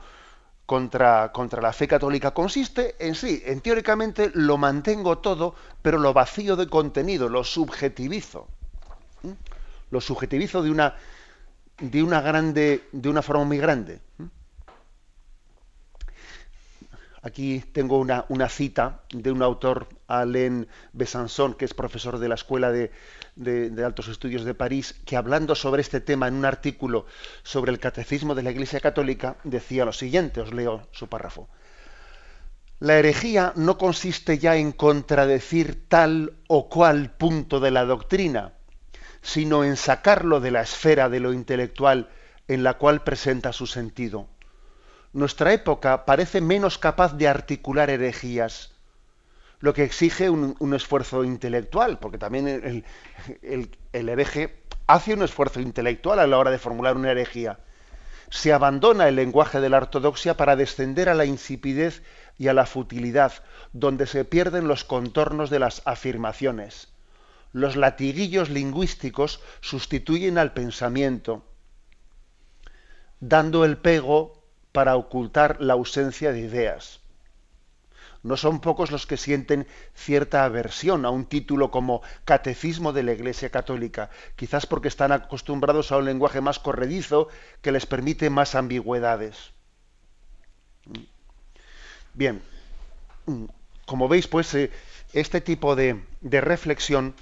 [0.68, 6.14] Contra, contra la fe católica consiste en sí, en teóricamente lo mantengo todo, pero lo
[6.14, 8.48] vacío de contenido, lo subjetivizo.
[9.90, 10.96] Lo subjetivizo de una,
[11.80, 14.02] de una grande, de una forma muy grande.
[17.22, 22.36] Aquí tengo una, una, cita de un autor, Alain Besançon, que es profesor de la
[22.36, 22.92] Escuela de,
[23.38, 27.06] de, Altos Estudios de París, que hablando sobre este tema en un artículo
[27.44, 31.48] sobre el catecismo de la Iglesia Católica, decía lo siguiente, os leo su párrafo.
[32.80, 38.54] La herejía no consiste ya en contradecir tal o cual punto de la doctrina,
[39.22, 42.10] sino en sacarlo de la esfera de lo intelectual
[42.48, 44.28] en la cual presenta su sentido
[45.18, 48.76] nuestra época parece menos capaz de articular herejías,
[49.60, 52.84] lo que exige un, esfuerzo intelectual, porque también el,
[53.94, 57.60] el, hereje hace un esfuerzo intelectual a la hora de formular una herejía.
[58.30, 62.04] Se abandona el lenguaje de la ortodoxia para descender a la insipidez
[62.38, 63.34] y a la futilidad,
[63.74, 66.90] donde se pierden los contornos de las afirmaciones.
[67.52, 71.44] Los latiguillos lingüísticos sustituyen al pensamiento,
[73.20, 77.00] dando el pego para ocultar la ausencia de ideas.
[78.28, 83.14] No son pocos los que sienten cierta aversión a un título como Catecismo de la
[83.14, 87.30] Iglesia Católica, quizás porque están acostumbrados a un lenguaje más corredizo
[87.62, 89.54] que les permite más ambigüedades.
[92.14, 92.42] Bien,
[93.86, 94.72] como veis, pues eh,
[95.14, 97.14] este tipo de, de reflexión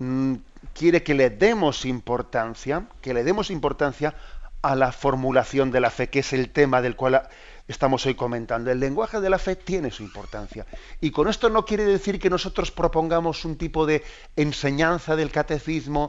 [0.00, 0.34] mm,
[0.74, 4.16] quiere que le demos importancia, que le demos importancia
[4.62, 7.28] a la formulación de la fe, que es el tema del cual
[7.70, 8.70] estamos hoy comentando.
[8.70, 10.66] El lenguaje de la fe tiene su importancia.
[11.00, 14.02] Y con esto no quiere decir que nosotros propongamos un tipo de
[14.36, 16.08] enseñanza del catecismo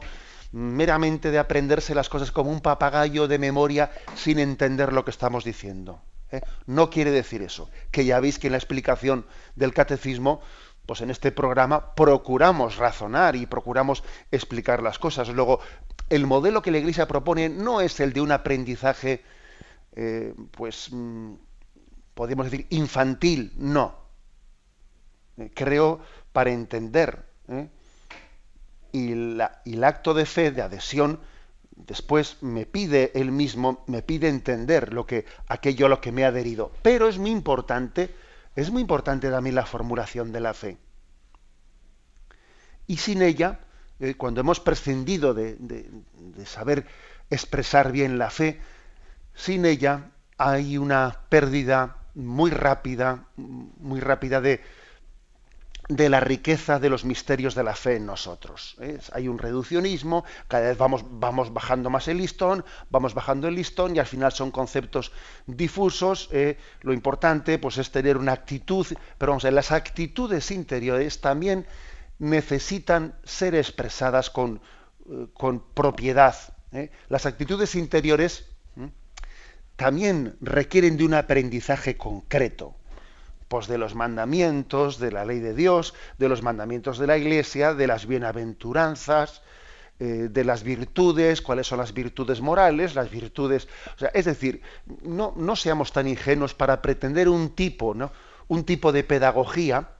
[0.50, 5.44] meramente de aprenderse las cosas como un papagayo de memoria sin entender lo que estamos
[5.44, 6.02] diciendo.
[6.30, 6.42] ¿eh?
[6.66, 7.70] No quiere decir eso.
[7.90, 9.24] Que ya veis que en la explicación
[9.56, 10.40] del catecismo
[10.86, 15.28] pues en este programa procuramos razonar y procuramos explicar las cosas.
[15.28, 15.60] Luego,
[16.10, 19.22] el modelo que la Iglesia propone no es el de un aprendizaje,
[19.94, 21.34] eh, pues, mm,
[22.14, 23.94] podemos decir, infantil, no.
[25.36, 26.00] Eh, creo
[26.32, 27.24] para entender.
[27.48, 27.68] ¿eh?
[28.92, 29.12] Y,
[29.64, 31.20] y el acto de fe, de adhesión,
[31.74, 36.24] después me pide él mismo, me pide entender lo que, aquello a lo que me
[36.24, 36.72] ha adherido.
[36.82, 38.14] Pero es muy importante
[38.54, 40.76] es muy importante también la formulación de la fe.
[42.86, 43.60] Y sin ella,
[43.98, 45.56] eh, cuando hemos prescindido de,
[46.44, 46.86] saber
[47.30, 48.60] expresar bien la fe,
[49.34, 54.60] sin ella hay una pérdida muy rápida, muy rápida de,
[55.88, 58.76] de la riqueza de los misterios de la fe en nosotros.
[59.12, 63.96] Hay un reduccionismo, cada vez vamos, vamos, bajando más el listón, vamos bajando el listón
[63.96, 65.12] y al final son conceptos
[65.46, 66.28] difusos.
[66.32, 66.56] ¿eh?
[66.82, 68.86] lo importante pues, es tener una actitud,
[69.18, 71.66] pero vamos las actitudes interiores también
[72.18, 74.60] necesitan ser expresadas con,
[75.10, 76.36] eh, con propiedad.
[76.72, 76.90] ¿eh?
[77.08, 78.51] Las actitudes interiores
[79.82, 82.76] también requieren de un aprendizaje concreto
[83.48, 87.74] pues de los mandamientos, de la ley de Dios, de los mandamientos de la Iglesia,
[87.74, 89.42] de las bienaventuranzas,
[90.00, 94.62] eh, de las virtudes, cuáles son las virtudes morales, las virtudes, o sea, es decir,
[95.02, 98.10] no, no seamos tan ingenuos para pretender un tipo, ¿no?
[98.48, 99.90] un tipo de pedagogía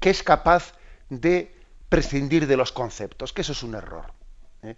[0.00, 0.74] que es capaz
[1.08, 1.52] de
[1.88, 4.12] prescindir de los conceptos, que eso es un error.
[4.62, 4.76] ¿eh?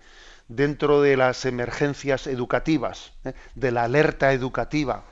[0.49, 3.35] Dentro de las emergencias educativas, ¿eh?
[3.55, 5.05] de la alerta educativa,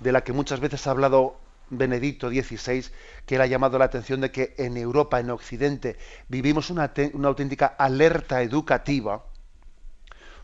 [0.00, 1.36] de la que muchas veces ha hablado
[1.72, 2.84] Benedicto XVI,
[3.24, 5.96] que él ha llamado la atención de que en Europa, en Occidente,
[6.28, 6.92] vivimos una,
[7.24, 9.24] auténtica alerta educativa,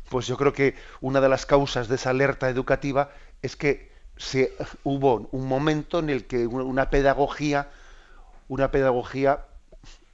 [0.08, 3.10] pues yo creo que una de las causas de esa alerta educativa
[3.42, 7.68] es que se, hubo un momento en el que una pedagogía,
[8.48, 9.44] una pedagogía,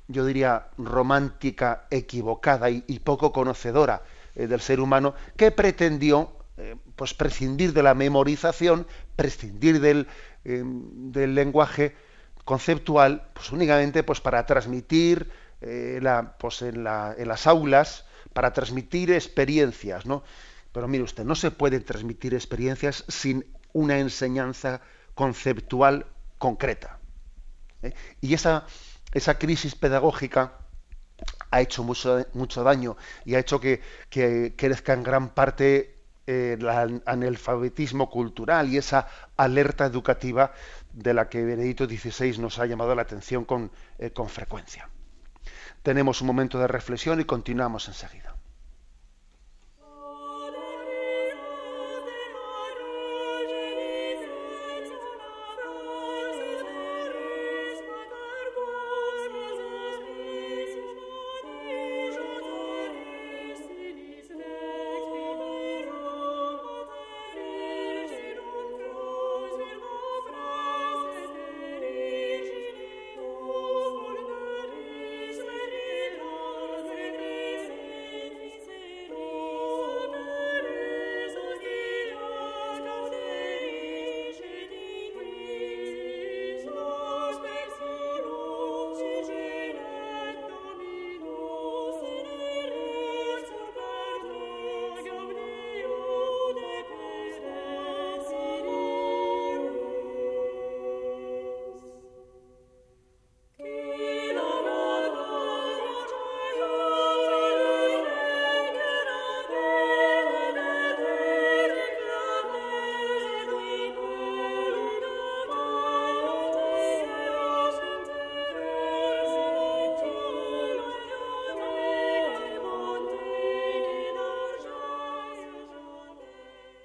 [0.09, 4.03] yo diría, romántica, equivocada y, poco conocedora
[4.35, 10.07] eh, del ser humano, que pretendió eh, pues prescindir de la memorización, prescindir del,
[10.45, 11.97] Em, del lenguaje
[12.45, 15.31] conceptual, pues únicamente pues para transmitir
[15.63, 20.23] eh, la, pues en, la, en, las aulas, para transmitir experiencias, ¿no?
[20.71, 24.83] Pero mire usted, no se puede transmitir experiencias sin una enseñanza
[25.15, 26.99] conceptual concreta.
[27.83, 27.95] ¿eh?
[28.21, 28.67] Y esa,
[29.15, 30.59] esa crisis pedagógica
[31.55, 35.95] ha hecho mucho, mucho daño y ha hecho que, que crezca en gran parte
[36.27, 36.67] el
[37.05, 40.53] analfabetismo cultural y esa alerta educativa
[40.93, 44.89] de la que Benedito XVI nos ha llamado la atención con, eh, con frecuencia.
[45.83, 48.34] Tenemos un momento de reflexión y continuamos enseguida.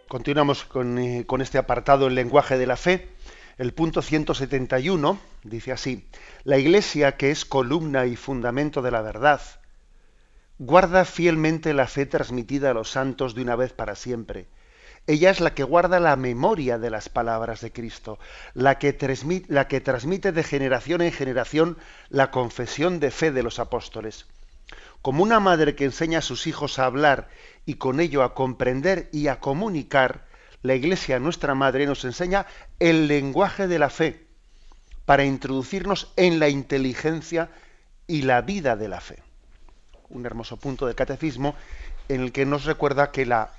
[0.10, 3.10] Continuamos con, con, este apartado, el lenguaje de la fe.
[3.60, 6.10] El punto 171 dice así,
[6.44, 9.40] la Iglesia, que es columna y fundamento de la verdad,
[10.58, 14.48] guarda fielmente la fe transmitida a los santos de una vez para siempre.
[15.06, 18.18] Ella es la que guarda la memoria de las palabras de Cristo,
[18.56, 21.78] la que transmite de generación en generación
[22.10, 24.26] la confesión de fe de los apóstoles.
[25.02, 27.30] Como una madre que enseña a sus hijos a hablar
[27.66, 30.26] y con ello a comprender y a comunicar,
[30.62, 32.46] la Iglesia, nuestra madre, nos enseña
[32.80, 34.28] el lenguaje de la fe
[35.06, 37.50] para introducirnos en la inteligencia
[38.08, 39.24] y la vida de la fe.
[40.10, 41.56] Un hermoso punto del catecismo
[42.10, 43.52] en el que nos recuerda que la,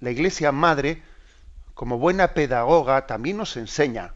[0.00, 1.02] la Iglesia Madre,
[1.74, 4.14] como buena pedagoga, también nos enseña,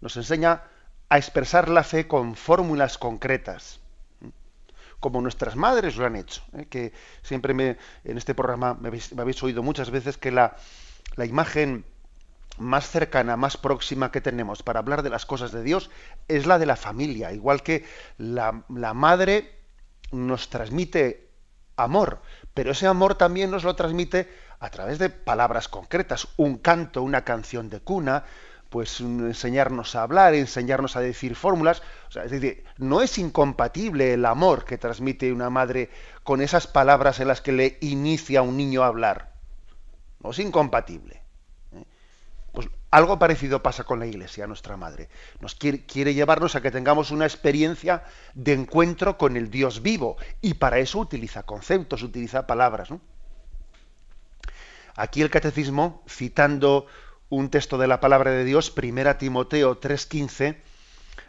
[0.00, 0.64] nos enseña
[1.08, 3.80] a expresar la fe con fórmulas concretas,
[5.02, 6.42] como nuestras madres lo han hecho.
[6.56, 6.66] ¿eh?
[6.70, 10.56] Que siempre me, en este programa me habéis, oído muchas veces que la,
[11.16, 11.84] la imagen
[12.56, 15.90] más cercana, más próxima que tenemos para hablar de las cosas de Dios
[16.28, 17.84] es la de la familia, igual que
[18.16, 19.58] la, la madre
[20.12, 21.28] nos transmite
[21.76, 22.22] amor,
[22.54, 24.28] pero ese amor también nos lo transmite
[24.60, 28.24] a través de palabras concretas, un canto, una canción de cuna,
[28.72, 31.82] pues enseñarnos a hablar, enseñarnos a decir fórmulas.
[32.08, 35.90] O sea, es decir, no es incompatible el amor que transmite una madre
[36.24, 39.34] con esas palabras en las que le inicia a un niño a hablar.
[40.20, 41.20] No es incompatible.
[42.90, 45.08] Algo parecido pasa con la Iglesia, nuestra Madre.
[45.40, 48.04] Nos quiere, llevarnos a que tengamos una experiencia
[48.34, 52.88] de encuentro con el Dios vivo y para eso utiliza conceptos, utiliza palabras.
[54.94, 56.86] Aquí el Catecismo, citando
[57.34, 60.56] un texto de la palabra de Dios, 1 Timoteo 3:15,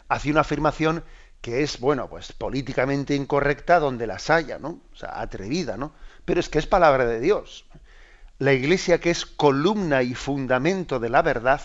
[0.08, 1.04] hace una afirmación
[1.40, 4.80] que es, bueno, pues políticamente incorrecta donde las haya, ¿no?
[4.92, 5.92] O sea, atrevida, ¿no?
[6.24, 7.66] Pero es que es palabra de Dios
[8.38, 11.60] la iglesia que es columna y fundamento de la verdad,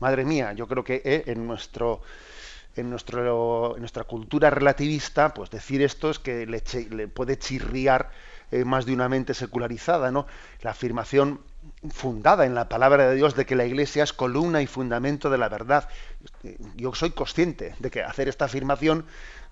[0.00, 2.02] madre mía, yo creo que eh, en nuestro
[2.76, 8.10] en, nuestro, en nuestra cultura relativista, pues decir esto es que le, le puede chirriar
[8.52, 10.26] eh, más de una mente secularizada, ¿no?
[10.62, 11.40] La afirmación
[11.90, 15.38] fundada en la palabra de Dios de que la Iglesia es columna y fundamento de
[15.38, 15.88] la verdad.
[16.76, 19.06] Yo soy consciente de que hacer esta afirmación,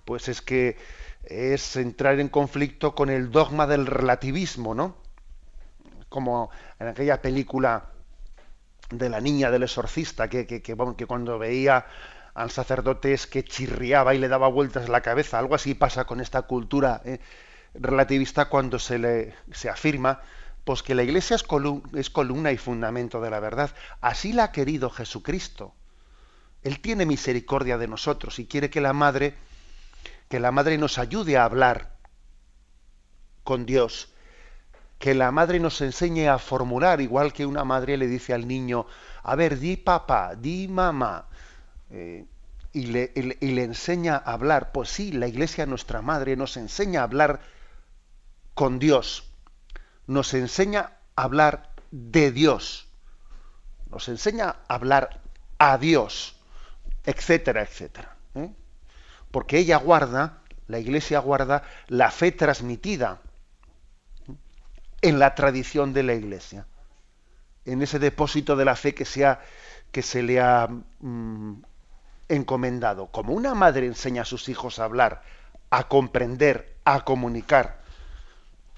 [0.05, 0.77] pues es que
[1.23, 4.95] es entrar en conflicto con el dogma del relativismo, ¿no?
[6.09, 6.49] como
[6.79, 7.87] en aquella película
[8.89, 11.85] de la niña del exorcista, que, que, cuando veía
[12.33, 15.39] al sacerdote es que chirriaba y le daba vueltas la cabeza.
[15.39, 17.19] Algo así pasa con esta cultura eh,
[17.73, 20.21] relativista cuando se le se afirma
[20.67, 21.43] pues que la iglesia es,
[22.09, 23.71] columna y fundamento de la verdad.
[24.01, 25.73] Así la ha querido Jesucristo.
[26.61, 29.35] Él tiene misericordia de nosotros y quiere que la madre
[30.27, 31.95] que la madre nos ayude a hablar
[33.45, 34.09] con Dios
[34.99, 38.87] que la madre nos enseñe a formular, igual que una madre le dice al niño,
[39.23, 41.27] a ver, di papá, di mamá,
[41.91, 42.25] eh,
[42.73, 44.73] y, le, y, le, enseña a hablar.
[44.73, 47.39] Pues sí, la iglesia, nuestra madre, nos enseña a hablar
[48.53, 49.26] con Dios,
[50.07, 52.87] nos enseña a hablar de Dios,
[53.89, 55.21] nos enseña a hablar
[55.59, 56.35] a Dios,
[57.05, 58.15] etcétera, etcétera.
[58.35, 58.51] ¿eh?
[59.31, 63.21] Porque ella guarda, la iglesia guarda la fe transmitida
[65.01, 66.65] en la tradición de la Iglesia,
[67.65, 69.05] en ese depósito de la fe que,
[69.91, 71.53] que se le ha mm,
[72.29, 73.07] encomendado.
[73.07, 75.21] Como una madre enseña a sus hijos a hablar,
[75.69, 77.79] a comprender, a comunicar.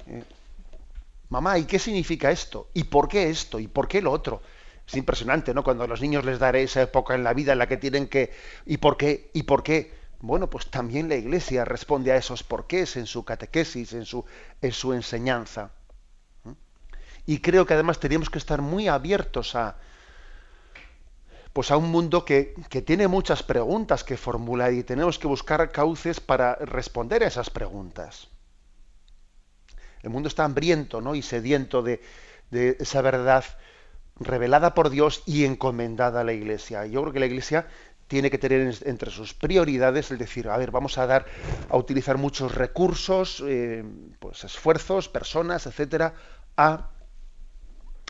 [0.08, 0.24] Eh,
[1.30, 2.70] mamá, ¿y qué significa esto?
[2.74, 3.60] ¿Y por qué esto?
[3.60, 4.42] ¿Y por qué lo otro?
[4.88, 5.64] Es impresionante, ¿no?
[5.64, 8.08] Cuando a los niños les daré esa época en la vida en la que tienen
[8.08, 8.34] que...
[8.66, 9.30] ¿Y por qué?
[9.34, 9.94] ¿Y por qué?
[10.20, 14.26] Bueno, pues también la Iglesia responde a esos porqués en su catequesis, en su,
[14.62, 15.72] en su enseñanza.
[17.26, 19.78] Y creo que además teníamos que estar muy abiertos a,
[21.54, 22.56] pues a un mundo que,
[22.86, 28.30] tiene muchas preguntas que formular y tenemos que buscar cauces para responder a esas preguntas.
[30.04, 31.16] El mundo está hambriento ¿no?
[31.16, 32.02] y sediento de,
[32.52, 33.44] esa verdad
[34.20, 36.86] revelada por Dios y encomendada a la Iglesia.
[36.86, 37.68] Yo creo que la Iglesia
[38.08, 41.26] tiene que tener entre sus prioridades el decir, a ver, vamos a dar,
[41.70, 43.84] a utilizar muchos recursos, eh,
[44.20, 46.16] pues esfuerzos, personas, etcétera,
[46.58, 46.90] a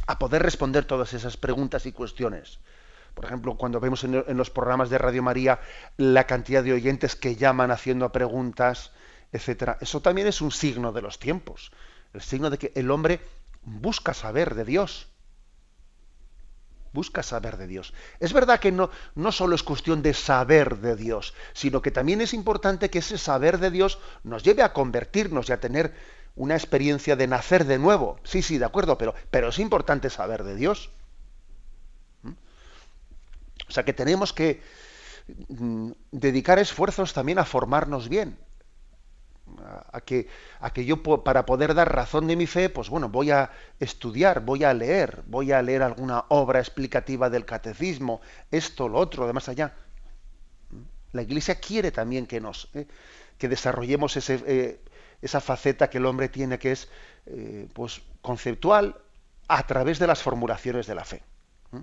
[0.10, 2.58] a poder responder todas esas preguntas y cuestiones.
[3.14, 5.60] Por ejemplo, cuando vemos en, los programas de Radio María
[5.98, 8.92] la cantidad de oyentes que llaman haciendo preguntas,
[9.32, 11.72] etcétera, eso también es un signo de los tiempos,
[12.14, 13.22] el signo de que el hombre
[13.64, 15.08] busca saber de Dios.
[16.92, 17.94] Busca saber de Dios.
[18.20, 22.20] Es verdad que no, no solo es cuestión de saber de Dios, sino que también
[22.20, 25.94] es importante que ese saber de Dios nos lleve a convertirnos y a tener
[26.36, 28.20] una experiencia de nacer de nuevo.
[28.24, 30.90] Sí, sí, de acuerdo, pero, pero es importante saber de Dios.
[32.24, 32.32] ¿Mm?
[33.68, 34.64] O sea que tenemos que
[35.50, 38.36] mm, dedicar esfuerzos también a formarnos bien.
[39.91, 40.28] A que,
[40.60, 44.41] a que yo para poder dar razón de mi fe, pues bueno, voy a estudiar,
[44.41, 48.22] voy a leer, voy a leer alguna obra explicativa del catecismo,
[48.52, 49.74] esto, lo otro, de más allá.
[51.12, 52.88] La Iglesia quiere también que nos, ¿eh?
[53.38, 54.80] que desarrollemos ese, eh,
[55.22, 56.89] esa faceta que el hombre tiene que es
[57.26, 58.95] eh, pues conceptual
[59.47, 61.24] a través de las formulaciones de la fe.
[61.72, 61.82] ¿Mm?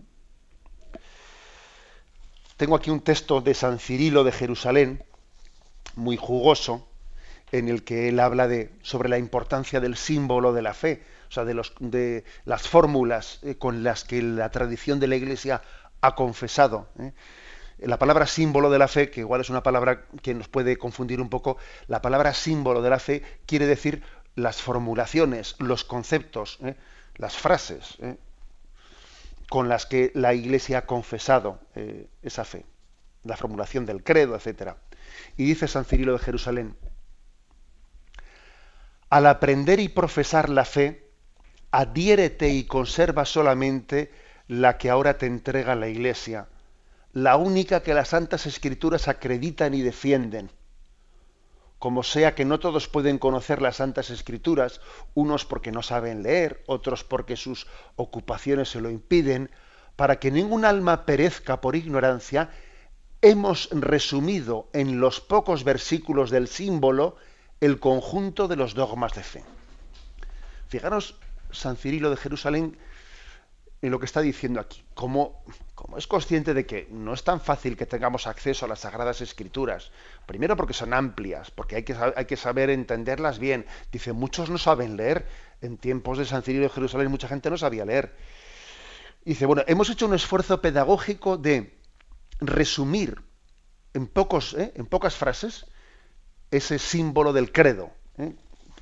[2.57, 5.05] Tengo aquí un texto de San Cirilo de Jerusalén,
[5.97, 6.87] muy jugoso,
[7.59, 8.49] en el que él habla
[8.83, 13.83] sobre la importancia del símbolo de la fe, o sea, de, las fórmulas eh, con
[13.83, 15.63] las que la tradición de la Iglesia
[16.01, 16.89] ha confesado.
[16.99, 17.13] ¿eh?
[17.79, 21.21] la palabra símbolo de la fe, que igual es una palabra que nos puede confundir
[21.21, 24.03] un poco, la palabra símbolo de la fe quiere decir
[24.35, 26.75] las formulaciones, los conceptos, ¿eh?
[27.17, 27.99] las frases
[29.49, 31.61] con las que la Iglesia ha confesado
[32.23, 32.65] esa fe,
[33.25, 34.73] la formulación del credo, etc.
[35.37, 36.77] Y dice San Cirilo de Jerusalén,
[39.11, 41.11] al aprender y profesar la fe,
[41.71, 44.11] adhiérete y conserva solamente
[44.49, 46.49] la que ahora te entrega la Iglesia
[47.17, 50.51] la única que las santas escrituras acreditan y defienden.
[51.79, 54.83] Como sea que no todos pueden conocer las santas escrituras,
[55.15, 59.51] unos porque no saben leer, otros porque sus ocupaciones se lo impiden,
[59.97, 62.51] para que ningún alma perezca por ignorancia,
[63.23, 67.17] hemos resumido en los pocos versículos del símbolo
[67.61, 69.45] el conjunto de los dogmas de fe.
[70.69, 71.17] Fijaros,
[71.51, 72.77] San Cirilo de Jerusalén,
[73.83, 75.45] en lo que está diciendo aquí, como
[75.97, 79.93] es consciente de que no es tan fácil que tengamos acceso a las Sagradas Escrituras,
[80.27, 83.67] primero porque son amplias, porque hay que, hay que saber entenderlas bien.
[83.93, 85.27] Dice, muchos no saben leer.
[85.63, 88.15] En tiempos de San Cirilo de Jerusalén mucha gente no sabía leer.
[89.25, 91.79] Dice, bueno, hemos hecho un esfuerzo pedagógico de
[92.41, 93.23] resumir
[93.95, 94.73] en, pocos, ¿eh?
[94.77, 95.67] en pocas frases
[96.51, 98.33] ese símbolo del credo, ¿eh?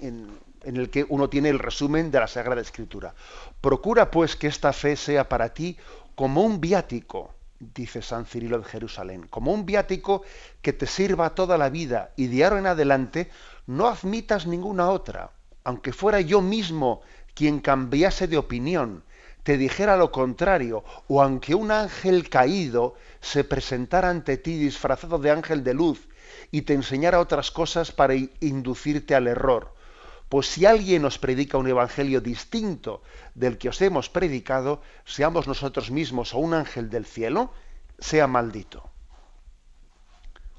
[0.01, 0.29] en,
[0.65, 3.15] en el que uno tiene el resumen de la Sagrada Escritura.
[3.61, 5.77] Procura pues que esta fe sea para ti
[6.15, 10.23] como un viático, dice San Cirilo de Jerusalén, como un viático
[10.63, 13.31] que te sirva toda la vida y de ahora en adelante
[13.67, 15.31] no admitas ninguna otra,
[15.65, 17.01] aunque fuera yo mismo
[17.35, 19.03] quien cambiase de opinión,
[19.43, 25.31] te dijera lo contrario, o aunque un ángel caído se presentara ante ti disfrazado de
[25.31, 26.09] ángel de luz
[26.51, 29.75] y te enseñara otras cosas para inducirte al error.
[30.29, 33.03] Pues si alguien os predica un evangelio distinto
[33.35, 37.53] del que os hemos predicado, seamos nosotros mismos o un ángel del cielo,
[37.99, 38.91] sea maldito.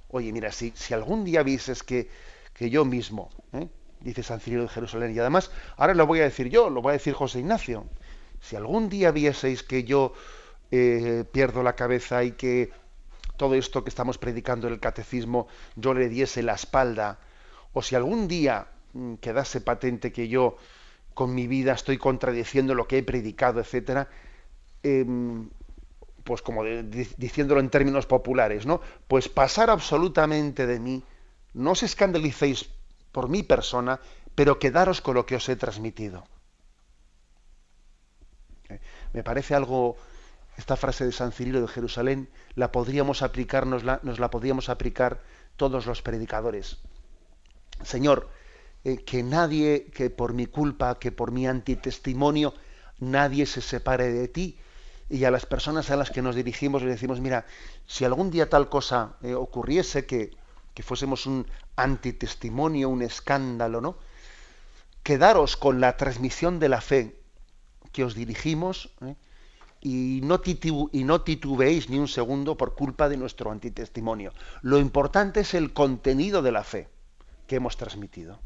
[0.09, 2.09] Oye, mira, si, si algún día vieses que,
[2.53, 3.67] que yo mismo, ¿eh?
[3.99, 6.91] dice San Cirilo de Jerusalén, y además, ahora lo voy a decir yo, lo voy
[6.91, 7.85] a decir José Ignacio,
[8.39, 10.13] si algún día vieseis que yo
[10.71, 12.71] eh, pierdo la cabeza y que
[13.37, 17.19] todo esto que estamos predicando en el catecismo yo le diese la espalda,
[17.73, 20.55] o si algún día Mm, quedase patente que yo
[21.13, 24.07] con mi vida estoy contradiciendo lo que he predicado, etcétera,
[24.83, 25.49] em,
[26.23, 28.79] pues como diciéndolo en términos populares, ¿no?
[29.07, 31.03] Pues pasar absolutamente de mí,
[31.53, 32.69] no os escandalicéis
[33.11, 33.99] por mi persona,
[34.33, 36.23] pero quedaros con lo que os he transmitido.
[38.69, 38.79] Eh,
[39.13, 39.97] me parece algo,
[40.57, 44.69] esta frase de San Cirilo de Jerusalén, la podríamos aplicar, nos la, nos la podríamos
[44.69, 45.21] aplicar
[45.57, 46.77] todos los predicadores.
[47.83, 48.29] Señor,
[48.83, 52.53] eh, que nadie, que por mi culpa, que por mi antitestimonio,
[52.99, 54.57] nadie se separe de ti.
[55.09, 57.45] Y a las personas a las que nos dirigimos le decimos, mira,
[57.85, 60.31] si algún día tal cosa eh, ocurriese, que,
[60.73, 63.97] que fuésemos un antitestimonio, un escándalo, ¿no?
[65.03, 67.21] Quedaros con la transmisión de la fe
[67.91, 69.15] que os dirigimos ¿eh?
[69.85, 74.33] Y, no titubeéis ni un segundo por culpa de nuestro antitestimonio.
[74.63, 76.87] Lo importante es el contenido de la fe
[77.45, 78.39] que hemos transmitido.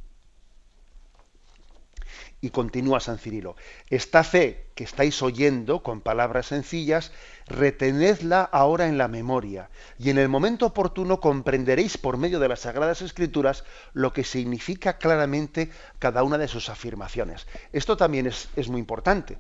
[2.41, 3.55] Y continúa San Cirilo,
[3.89, 7.11] esta fe que estáis oyendo con palabras sencillas,
[7.47, 12.61] retenedla ahora en la memoria, y en el momento oportuno comprenderéis por medio de las
[12.61, 15.69] Sagradas Escrituras lo que significa claramente
[15.99, 17.45] cada una de sus afirmaciones.
[17.73, 19.37] Esto también es muy importante.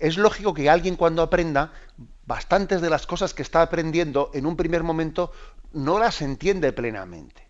[0.00, 1.72] Es lógico que alguien cuando aprenda,
[2.26, 5.30] bastantes de las cosas que está aprendiendo, en un primer momento
[5.72, 7.48] no las entiende plenamente.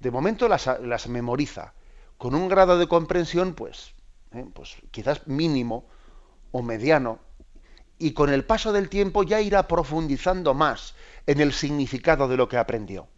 [0.00, 1.74] De momento las, memoriza.
[2.18, 3.94] Con un grado de comprensión, pues
[4.32, 4.46] ¿eh?
[4.54, 5.86] pues quizás mínimo
[6.50, 7.18] o mediano,
[7.98, 10.94] y con el paso del tiempo ya irá profundizando más
[11.26, 13.08] en el significado de lo que aprendió.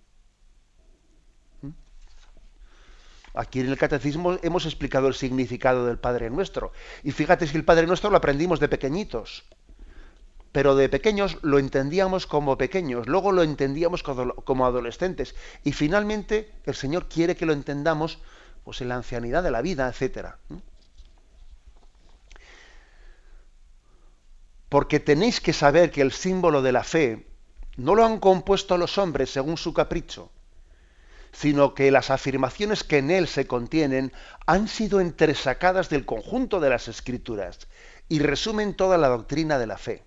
[1.62, 1.70] ¿Mm?
[3.38, 6.72] Aquí en el catecismo hemos explicado el significado del Padre Nuestro.
[7.04, 9.44] Y fíjate si el Padre Nuestro lo aprendimos de pequeñitos.
[10.50, 15.36] Pero de pequeños lo entendíamos como pequeños, luego lo entendíamos como adolescentes.
[15.62, 18.18] Y finalmente el Señor quiere que lo entendamos
[18.64, 20.30] pues, en la ancianidad de la vida, etc.
[24.68, 27.28] Porque tenéis que saber que el símbolo de la fe
[27.76, 30.32] no lo han compuesto los hombres según su capricho,
[31.38, 34.12] sino que las afirmaciones que en él se contienen
[34.46, 37.68] han sido entresacadas del conjunto de las escrituras
[38.08, 40.02] y resumen toda la doctrina de la fe.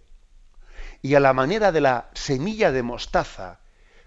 [1.02, 3.60] Y a la manera de la semilla de mostaza,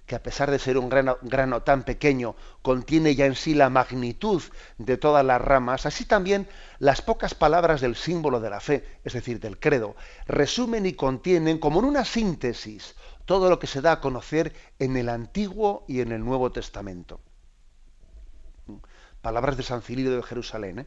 [0.04, 4.42] que a pesar de ser un grano, tan pequeño, contiene ya en sí la magnitud
[4.76, 6.46] de todas las ramas, así también
[6.78, 9.96] las pocas palabras del símbolo de la fe, es decir, del credo,
[10.26, 12.94] resumen y contienen como en una síntesis
[13.24, 17.20] todo lo que se da a conocer en el Antiguo y en el Nuevo Testamento.
[19.22, 20.80] Palabras de San Cirilo de Jerusalén.
[20.80, 20.86] ¿eh?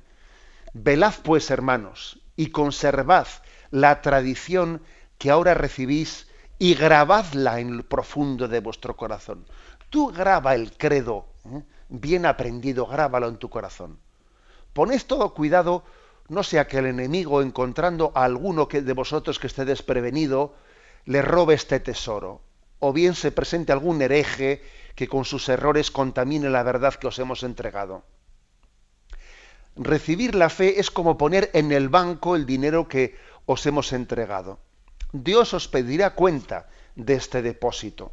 [0.73, 3.27] Velad pues, hermanos, y conservad
[3.71, 4.81] la tradición
[5.17, 6.27] que ahora recibís
[6.59, 9.45] y grabadla en el profundo de vuestro corazón.
[9.89, 11.63] Tú graba el credo, ¿eh?
[11.89, 13.99] bien aprendido, grábalo en tu corazón.
[14.73, 15.83] Poned todo cuidado,
[16.29, 20.53] no sea que el enemigo, encontrando a alguno que de vosotros que esté desprevenido,
[21.07, 22.41] le robe este tesoro,
[22.79, 24.61] o bien se presente algún hereje
[24.93, 28.03] que con sus errores contamine la verdad que os hemos entregado.
[29.77, 34.59] Recibir la fe es como poner en el banco el dinero que os hemos entregado.
[35.13, 38.11] Dios os pedirá cuenta de este depósito.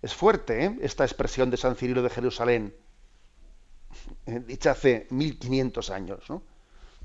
[0.00, 0.78] Es fuerte ¿eh?
[0.80, 2.74] esta expresión de San Cirilo de Jerusalén,
[4.24, 6.24] eh, dicha hace 1500 años.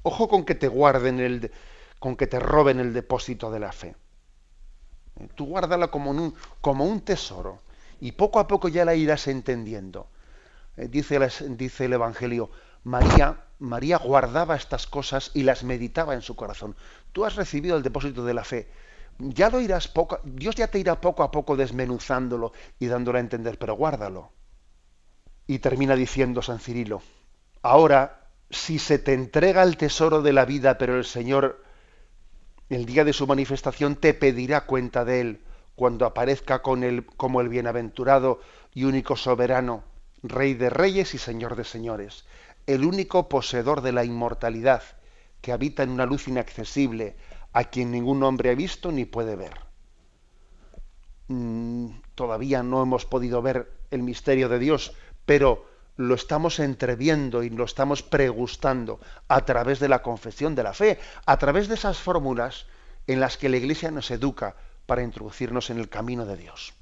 [0.03, 1.51] Ojo con que te guarden el,
[1.99, 3.95] con que te roben el depósito de la fe.
[5.35, 7.61] Tú guárdala como un, como un tesoro
[8.01, 10.07] y poco a poco ya la irás entendiendo.
[10.77, 12.49] Eh, dice, dice el Evangelio,
[12.83, 16.75] María, María guardaba estas cosas y las meditaba en su corazón.
[17.13, 18.69] Tú has recibido el depósito de la fe.
[19.17, 23.21] Ya lo irás poco, Dios ya te irá poco a poco desmenuzándolo y dándolo a
[23.21, 24.31] entender, pero guárdalo.
[25.47, 27.01] Y termina diciendo San Cirilo,
[27.61, 31.64] ahora, si se te entrega el tesoro de la vida, pero el Señor
[32.69, 35.41] el día de su manifestación te pedirá cuenta de él
[35.75, 38.39] cuando aparezca con él como el bienaventurado
[38.73, 39.83] y único soberano,
[40.23, 42.25] Rey de reyes y Señor de señores,
[42.65, 44.81] el único poseedor de la inmortalidad,
[45.41, 47.15] que habita en una luz inaccesible,
[47.53, 49.53] a quien ningún hombre ha visto ni puede ver.
[51.27, 54.93] Mm, todavía no hemos podido ver el misterio de Dios,
[55.25, 55.65] pero
[55.97, 60.99] lo estamos entreviendo y lo estamos pregustando a través de la confesión de la fe,
[61.25, 62.65] a través de esas fórmulas
[63.07, 66.73] en las que la Iglesia nos educa para introducirnos en el camino de Dios.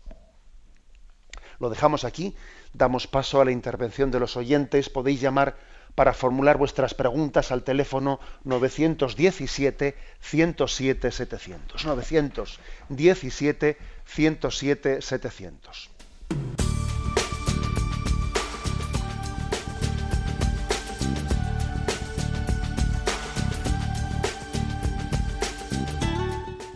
[1.59, 2.36] Lo dejamos aquí,
[2.74, 5.55] damos paso a la intervención de los oyentes, podéis llamar
[5.95, 11.86] para formular vuestras preguntas al teléfono 917 107 700.
[11.86, 15.89] 917 107 700.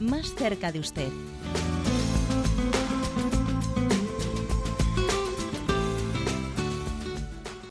[0.00, 1.08] más cerca de usted.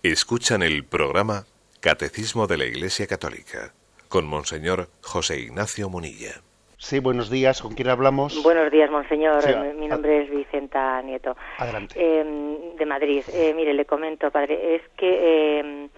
[0.04, 1.46] Escuchan el programa
[1.82, 3.74] Catecismo de la Iglesia Católica
[4.10, 6.42] con Monseñor José Ignacio Munilla.
[6.78, 7.62] Sí, buenos días.
[7.62, 8.42] ¿Con quién hablamos?
[8.44, 9.44] Buenos días, Monseñor.
[9.76, 11.36] Mi nombre es Vicenta Nieto.
[11.58, 11.96] Adelante.
[11.98, 13.24] Em, de Madrid.
[13.34, 15.90] Eh, mire, le comento, padre, es que em,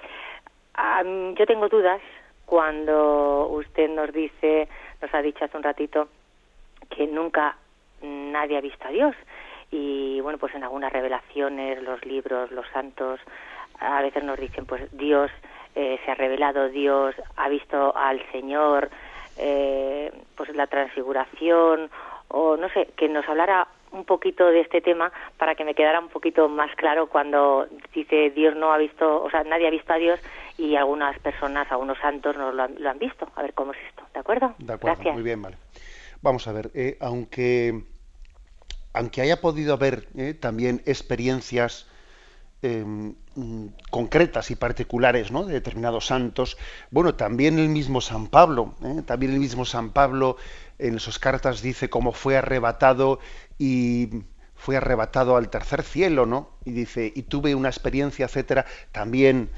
[1.36, 2.01] yo tengo dudas
[2.45, 4.67] cuando usted nos dice,
[5.01, 6.07] nos ha dicho hace un ratito,
[6.90, 7.58] que nunca
[8.02, 9.16] nadie ha visto a Dios.
[9.72, 13.20] Y bueno, pues en algunas revelaciones, los libros, los santos,
[13.80, 15.32] a veces nos dicen, pues Dios
[15.76, 18.90] eh, se ha revelado, Dios ha visto al Señor,
[19.38, 21.90] eh, pues la transfiguración
[22.30, 26.00] o no sé, que nos hablara un poquito de este tema para que me quedara
[26.00, 29.94] un poquito más claro cuando dice Dios no ha visto, o sea, nadie ha visto
[29.94, 30.20] a Dios
[30.58, 33.28] y algunas personas, algunos santos no lo han, visto.
[33.36, 34.54] A ver cómo es esto, ¿de acuerdo?
[34.60, 35.58] De acuerdo, muy bien, vale.
[36.22, 37.86] Vamos a ver, eh, aunque,
[38.93, 41.88] aunque haya podido haber eh, también experiencias
[42.61, 43.15] em,
[43.89, 45.45] concretas y particulares ¿no?
[45.45, 46.57] de determinados santos,
[46.91, 50.36] bueno, también el mismo San Pablo, eh, también el mismo San Pablo
[50.78, 53.20] en sus cartas dice cómo fue arrebatado
[53.57, 54.09] y
[54.55, 56.49] fue arrebatado al tercer cielo, ¿no?
[56.65, 58.65] Y dice, y tuve una experiencia, etcétera.
[58.91, 59.49] También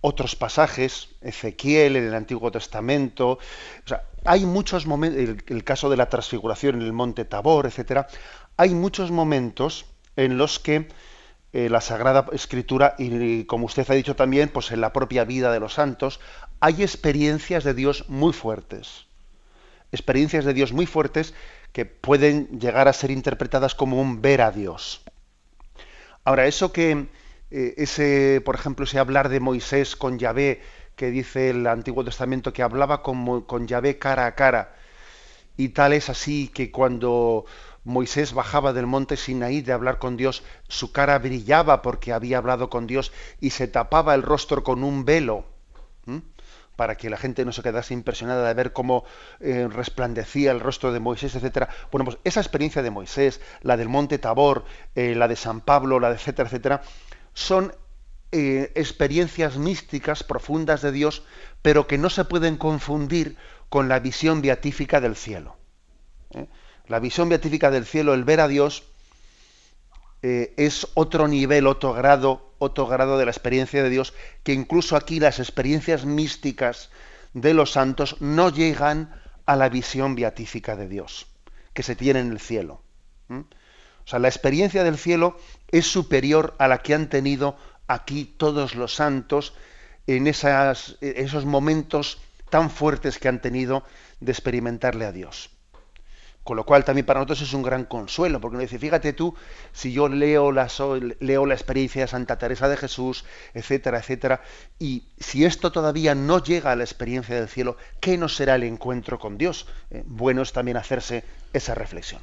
[0.00, 3.32] otros pasajes, Ezequiel en el Antiguo Testamento.
[3.32, 3.38] O
[3.88, 8.08] sea, hay muchos momentos, el, caso de la transfiguración en el monte Tabor, etcétera.
[8.56, 10.88] Hay muchos momentos en los que
[11.52, 15.52] eh, la Sagrada Escritura, y como usted ha dicho también, pues en la propia vida
[15.52, 16.20] de los santos,
[16.60, 19.08] hay experiencias de Dios muy fuertes
[19.92, 21.34] experiencias de Dios muy fuertes
[21.72, 25.02] que pueden llegar a ser interpretadas como un ver a Dios.
[26.24, 27.06] Ahora, eso que
[27.50, 30.60] eh, ese, por ejemplo, ese hablar de Moisés con Yahvé,
[30.98, 34.74] que dice el Antiguo Testamento que hablaba con, con Yahvé cara a cara,
[35.56, 37.46] y tal es así que cuando
[37.84, 42.68] Moisés bajaba del monte Sinaí de hablar con Dios, su cara brillaba porque había hablado
[42.68, 45.46] con Dios y se tapaba el rostro con un velo
[46.76, 49.04] para que la gente no se quedase impresionada de ver cómo
[49.40, 51.68] eh, resplandecía el rostro de Moisés, etcétera.
[51.90, 55.98] Bueno, pues esa experiencia de Moisés, la del Monte Tabor, eh, la de San Pablo,
[55.98, 56.82] la de etcétera, etcétera,
[57.34, 57.72] son
[58.32, 61.22] eh, experiencias místicas profundas de Dios,
[61.62, 63.36] pero que no se pueden confundir
[63.68, 65.56] con la visión beatífica del cielo.
[66.86, 68.84] La visión beatífica del cielo, el ver a Dios,
[70.22, 75.20] es otro nivel, otro grado otro grado de la experiencia de Dios, que incluso aquí
[75.20, 76.90] las experiencias místicas
[77.32, 79.14] de los santos no llegan
[79.46, 81.26] a la visión beatífica de Dios,
[81.72, 82.82] que se tiene en el cielo.
[83.30, 85.38] O sea, la experiencia del cielo
[85.70, 87.56] es superior a la que han tenido
[87.88, 89.54] aquí todos los santos
[90.06, 92.20] en esas, esos momentos
[92.50, 93.84] tan fuertes que han tenido
[94.20, 95.50] de experimentarle a Dios.
[96.44, 99.34] Con lo cual también para nosotros es un gran consuelo, porque nos dice, fíjate tú,
[99.72, 100.66] si yo leo la,
[101.20, 104.40] leo la experiencia de Santa Teresa de Jesús, etcétera, etcétera,
[104.78, 108.62] y si esto todavía no llega a la experiencia del cielo, ¿qué nos será el
[108.62, 109.66] encuentro con Dios?
[109.90, 111.22] Eh, bueno es también hacerse
[111.52, 112.22] esa reflexión.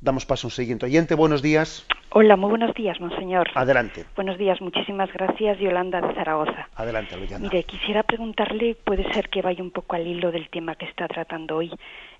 [0.00, 1.14] Damos paso a un siguiente oyente.
[1.14, 1.84] Buenos días.
[2.14, 3.48] Hola, muy buenos días, monseñor.
[3.54, 4.04] Adelante.
[4.14, 6.68] Buenos días, muchísimas gracias, Yolanda de Zaragoza.
[6.76, 7.38] Adelante, Yolanda.
[7.38, 11.08] Mire, quisiera preguntarle, puede ser que vaya un poco al hilo del tema que está
[11.08, 11.72] tratando hoy.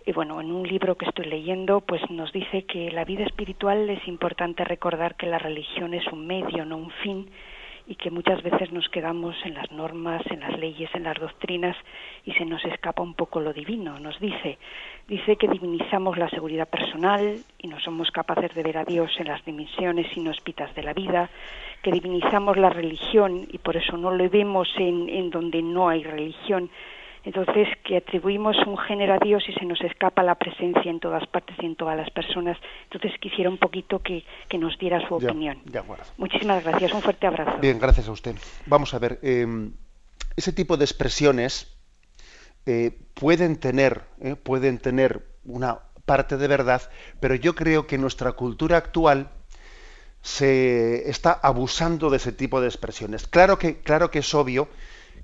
[0.07, 3.91] Y bueno, en un libro que estoy leyendo, pues nos dice que la vida espiritual
[3.91, 7.29] es importante recordar que la religión es un medio, no un fin,
[7.87, 11.77] y que muchas veces nos quedamos en las normas, en las leyes, en las doctrinas
[12.25, 13.99] y se nos escapa un poco lo divino.
[13.99, 14.59] Nos dice,
[15.09, 19.29] dice que divinizamos la seguridad personal y no somos capaces de ver a Dios en
[19.29, 21.31] las dimensiones inhóspitas de la vida,
[21.83, 26.03] que divinizamos la religión y por eso no lo vemos en, en donde no hay
[26.03, 26.71] religión
[27.25, 31.27] entonces, que atribuimos un género a Dios y se nos escapa la presencia en todas
[31.29, 32.59] partes y en todas las personas.
[32.85, 34.25] Entonces, quisiera un poquito que,
[34.59, 35.59] nos diera su opinión.
[36.19, 36.93] Muchísimas gracias.
[36.93, 37.59] Un fuerte abrazo.
[37.61, 38.35] Bien, gracias a usted.
[38.67, 39.73] Vamos a ver, em,
[40.37, 41.77] ese tipo de expresiones
[42.67, 46.83] eh, pueden tener, eh, pueden tener una parte de verdad,
[47.21, 49.31] pero yo creo que nuestra cultura actual
[50.23, 53.27] se está abusando de ese tipo de expresiones.
[53.27, 54.69] Claro que, claro que es obvio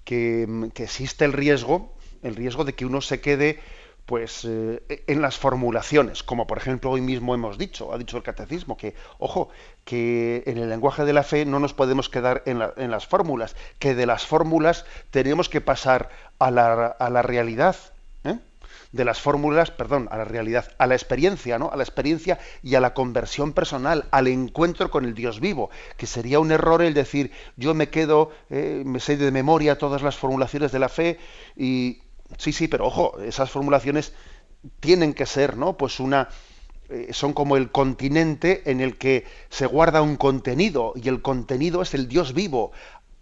[0.04, 3.60] que, existe el riesgo, el riesgo de que uno se quede
[4.08, 8.22] pues eh, en las formulaciones, como por ejemplo hoy mismo hemos dicho, ha dicho el
[8.22, 9.50] catecismo, que, ojo,
[9.84, 13.54] que en el lenguaje de la fe no nos podemos quedar en, en las fórmulas,
[13.78, 17.76] que de las fórmulas tenemos que pasar a la, a la realidad,
[18.92, 21.70] de las fórmulas, perdón, a la realidad, a la experiencia, ¿no?
[21.70, 26.06] A la experiencia y a la conversión personal, al encuentro con el Dios vivo, que
[26.06, 30.16] sería un error el decir, yo me quedo, eh, me sé de memoria todas las
[30.16, 31.18] formulaciones de la fe
[31.54, 32.00] y
[32.36, 34.12] sí, sí, pero ojo, esas formulaciones
[34.80, 35.76] tienen que ser, ¿no?
[35.76, 36.28] Pues una
[36.90, 41.82] eh, son como el continente en el que se guarda un contenido y el contenido
[41.82, 42.72] es el Dios vivo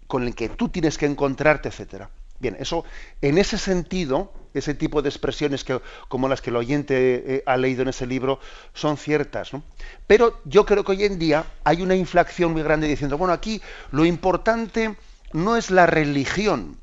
[0.06, 2.10] con el que tú tienes que encontrarte, etcétera.
[2.38, 2.84] Bien, eso,
[3.22, 6.94] en ese sentido, ese tipo de expresiones que, como las que el oyente
[7.36, 8.38] eh, ha leído en ese libro,
[8.74, 9.52] son ciertas.
[9.52, 9.62] ¿no?
[10.06, 13.60] Pero yo creo que hoy en día hay una inflación muy grande diciendo, bueno, aquí
[13.90, 14.96] lo importante
[15.32, 16.78] no es la religión,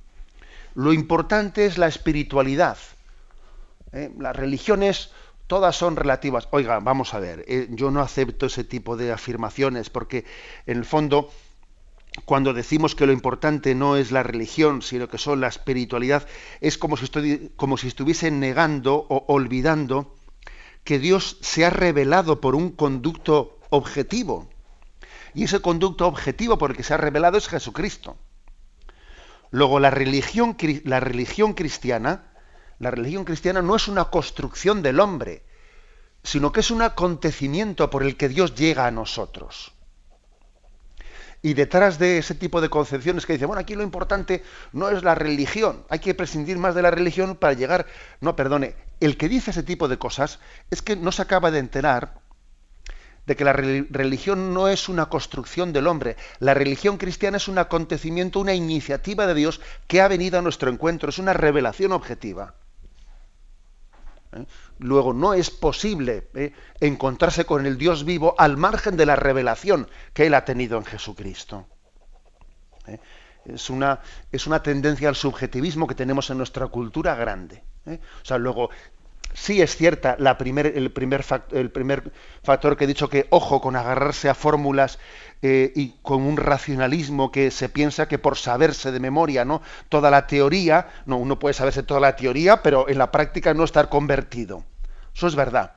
[0.75, 2.77] lo importante es la espiritualidad.
[3.91, 4.11] ¿eh?
[4.17, 5.11] Las religiones
[5.47, 6.47] todas son relativas.
[6.51, 10.25] Oiga, vamos a ver, eh, yo no acepto ese tipo de afirmaciones porque
[10.65, 11.29] en el fondo
[12.25, 16.27] cuando decimos que lo importante no es la religión, sino que son la espiritualidad,
[16.61, 20.15] es como si, estoy, como si estuviese negando o olvidando
[20.83, 24.47] que Dios se ha revelado por un conducto objetivo.
[25.33, 28.15] Y ese conducto objetivo por el que se ha revelado es Jesucristo.
[29.53, 32.23] Luego, la religión, la religión cristiana,
[32.79, 35.43] la religión cristiana no es una construcción del hombre,
[36.23, 39.71] sino que es un acontecimiento por el que Dios llega a nosotros.
[41.43, 45.03] Y detrás de ese tipo de concepciones que dice, bueno, aquí lo importante no es
[45.03, 47.85] la religión, hay que prescindir más de la religión para llegar.
[48.21, 50.39] No, perdone, el que dice ese tipo de cosas
[50.71, 52.22] es que no se acaba de enterar
[53.25, 56.17] de que la religión no es una construcción del hombre.
[56.39, 60.69] La religión cristiana es un acontecimiento, una iniciativa de Dios que ha venido a nuestro
[60.69, 62.55] encuentro, es una revelación objetiva.
[64.33, 64.45] ¿Eh?
[64.79, 66.53] Luego no es posible ¿eh?
[66.79, 70.85] encontrarse con el Dios vivo al margen de la revelación que Él ha tenido en
[70.85, 71.67] Jesucristo.
[72.87, 72.99] ¿Eh?
[73.45, 73.99] Es, una,
[74.31, 77.63] es, una, tendencia al subjetivismo que tenemos en nuestra cultura grande.
[77.85, 78.69] O sea, luego
[79.33, 82.11] sí es cierta el primer
[82.43, 84.99] factor que he dicho que ojo con agarrarse a fórmulas
[85.45, 89.61] eh, y con un racionalismo que se piensa que por saberse de memoria, ¿no?
[89.89, 93.65] Toda la teoría, no, uno puede saberse toda la teoría, pero en la práctica no
[93.65, 94.63] estar convertido.
[95.13, 95.73] Eso es verdad.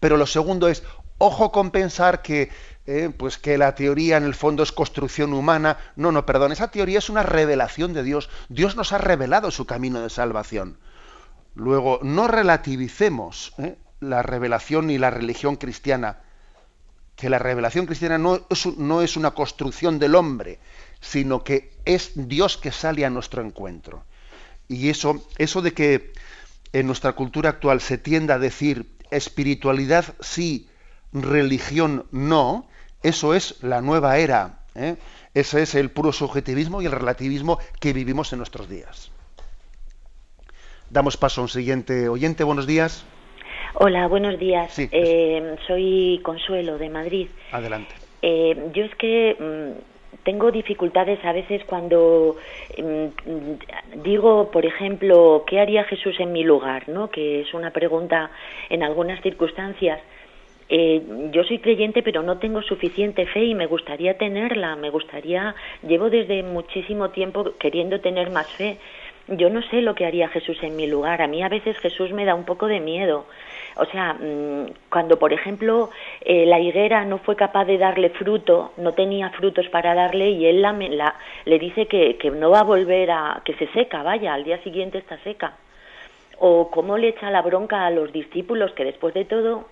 [0.00, 0.82] Pero lo segundo es,
[1.18, 2.50] ojo con pensar que,
[2.86, 5.76] eh, pues que la teoría en el fondo es construcción humana.
[5.94, 8.30] No, no, perdón, esa teoría es una revelación de Dios.
[8.48, 10.78] Dios nos ha revelado su camino de salvación.
[11.56, 13.76] Luego, no relativicemos ¿eh?
[14.00, 16.18] la revelación ni la religión cristiana
[17.16, 18.46] que la revelación cristiana no
[19.02, 20.58] es, una construcción del hombre,
[21.00, 24.04] sino que es Dios que sale a nuestro encuentro.
[24.68, 26.12] Y eso, eso de que
[26.74, 30.68] en nuestra cultura actual se tienda a decir espiritualidad sí,
[31.10, 32.68] religión no,
[33.02, 34.60] eso es la nueva era.
[34.74, 34.96] ¿eh?
[35.32, 39.10] Ese es el puro subjetivismo y el relativismo que vivimos en nuestros días.
[40.96, 42.42] Damos paso a un siguiente oyente.
[42.42, 43.04] Buenos días.
[43.74, 44.78] Hola, buenos días.
[44.78, 47.28] Eh, soy Consuelo de Madrid.
[47.52, 47.94] Adelante.
[48.22, 52.36] Eh, yo es que mm, tengo dificultades a veces cuando
[52.78, 56.88] mm, digo, por ejemplo, ¿qué haría Jesús en mi lugar?
[56.88, 57.10] ¿no?
[57.10, 58.30] Que es una pregunta
[58.70, 60.00] en algunas circunstancias.
[60.68, 64.76] Eh, yo soy creyente, pero no tengo suficiente fe y me gustaría tenerla.
[64.76, 65.54] Me gustaría,
[65.86, 68.78] llevo desde muchísimo tiempo queriendo tener más fe.
[69.28, 71.20] Yo no sé lo que haría Jesús en mi lugar.
[71.20, 73.26] A mí a veces Jesús me da un poco de miedo.
[73.76, 78.72] O sea, mm, cuando por ejemplo eh, la higuera no fue capaz de darle fruto,
[78.76, 81.14] no tenía frutos para darle y él la,
[81.44, 84.62] le dice que, que no va a volver a, que se seca, vaya, al día
[84.62, 85.54] siguiente está seca.
[86.38, 89.66] O cómo le echa la bronca a los discípulos que después de todo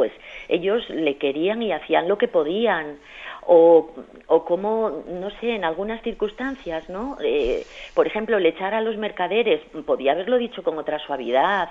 [0.00, 0.12] pues
[0.48, 2.96] ellos le querían y hacían lo que podían
[3.42, 3.90] o,
[4.28, 7.18] o como, no sé, en algunas circunstancias, ¿no?
[7.22, 11.68] Eh, por ejemplo, le echar a los mercaderes, podía haberlo dicho con otra suavidad,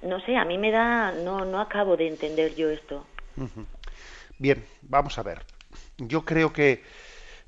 [0.00, 3.04] no sé, a mí me da, no, no acabo de entender yo esto.
[4.38, 5.42] Bien, vamos a ver.
[5.98, 6.82] Yo creo que,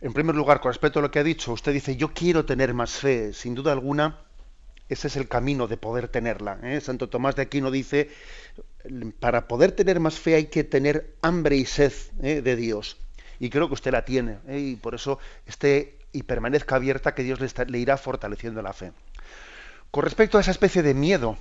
[0.02, 2.74] en primer lugar, con respecto a lo que ha dicho, usted dice, yo quiero tener
[2.74, 4.18] más fe, sin duda alguna,
[4.89, 6.59] ese es el camino de poder tenerla.
[6.62, 6.80] ¿eh?
[6.80, 8.11] Santo Tomás de Aquino dice,
[9.20, 12.43] para poder tener más fe hay que tener hambre y sed ¿eh?
[12.43, 12.97] de Dios.
[13.39, 14.59] Y creo que usted la tiene, ¿eh?
[14.59, 18.93] y por eso esté y permanezca abierta que Dios le, irá fortaleciendo la fe.
[19.91, 21.36] Con respecto a esa especie de miedo,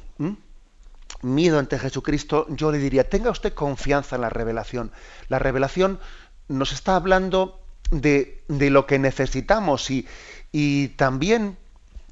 [1.22, 4.92] miedo ante Jesucristo, yo le diría, tenga usted confianza en la revelación.
[5.30, 6.00] La revelación
[6.48, 10.08] nos está hablando de, lo que necesitamos y,
[10.52, 11.58] y, también,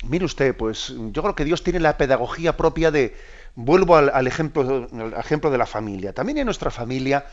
[0.04, 3.16] mire usted, pues yo creo que Dios tiene la pedagogía propia de,
[3.56, 6.14] vuelvo al, ejemplo, al ejemplo de la familia.
[6.14, 7.26] También en nuestra familia,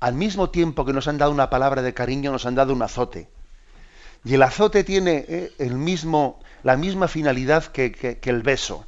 [0.00, 2.82] al mismo tiempo que nos han dado una palabra de cariño, nos han dado un
[2.82, 3.28] azote.
[4.24, 8.84] Y el azote tiene eh, el mismo, la misma finalidad que, el beso.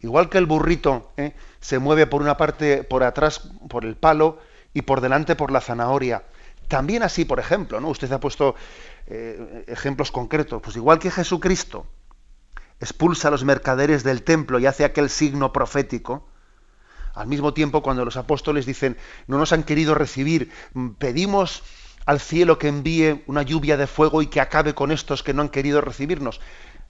[0.00, 1.32] Igual que el burrito ¿eh?
[1.60, 4.38] se mueve por una parte, por atrás, por el palo
[4.74, 6.24] y por delante por la zanahoria.
[6.68, 7.88] También así, por ejemplo, ¿no?
[7.88, 8.54] Usted ha puesto
[9.08, 10.62] eh, ejemplos concretos.
[10.62, 11.86] Pues igual que Jesucristo
[12.80, 16.28] expulsa a los mercaderes del templo y hace aquel signo profético,
[17.14, 18.96] al mismo tiempo cuando los apóstoles dicen,
[19.26, 20.52] no nos han querido recibir,
[20.98, 21.64] pedimos
[22.06, 25.42] al cielo que envíe una lluvia de fuego y que acabe con estos que no
[25.42, 26.40] han querido recibirnos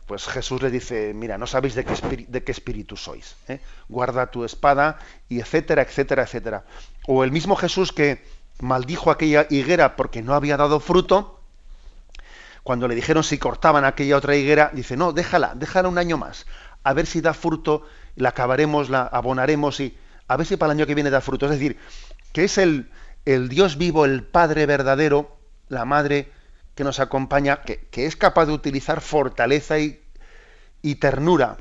[0.08, 3.60] pues Jesús le dice, mira, no sabéis de qué, espíritu sois, ¿eh?
[3.90, 4.98] guarda tu espada,
[5.28, 6.64] y etcétera, etcétera, etcétera.
[7.06, 8.24] O el mismo Jesús que
[8.58, 11.38] maldijo aquella higuera porque no había dado fruto,
[12.68, 16.44] cuando le dijeron si cortaban aquella otra higuera, dice, no, déjala, déjala un año más,
[16.82, 19.96] a ver si da fruto, la acabaremos, la abonaremos y
[20.26, 21.46] a ver si para el año que viene da fruto.
[21.46, 21.78] Es decir,
[22.34, 22.90] que es el,
[23.24, 25.38] el Dios vivo, el Padre verdadero,
[25.68, 26.30] la Madre
[26.74, 30.02] que nos acompaña, que, es capaz de utilizar fortaleza y,
[30.82, 31.56] y ternura,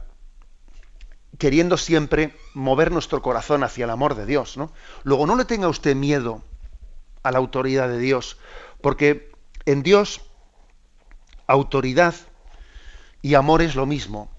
[1.37, 4.57] queriendo siempre mover nuestro corazón hacia el amor de Dios.
[4.57, 4.73] ¿no?
[5.05, 6.43] Luego, no le tenga usted miedo
[7.23, 8.37] a la autoridad de Dios,
[8.81, 9.31] porque
[9.65, 10.26] en Dios
[11.47, 12.13] autoridad
[13.21, 14.29] y amor es lo mismo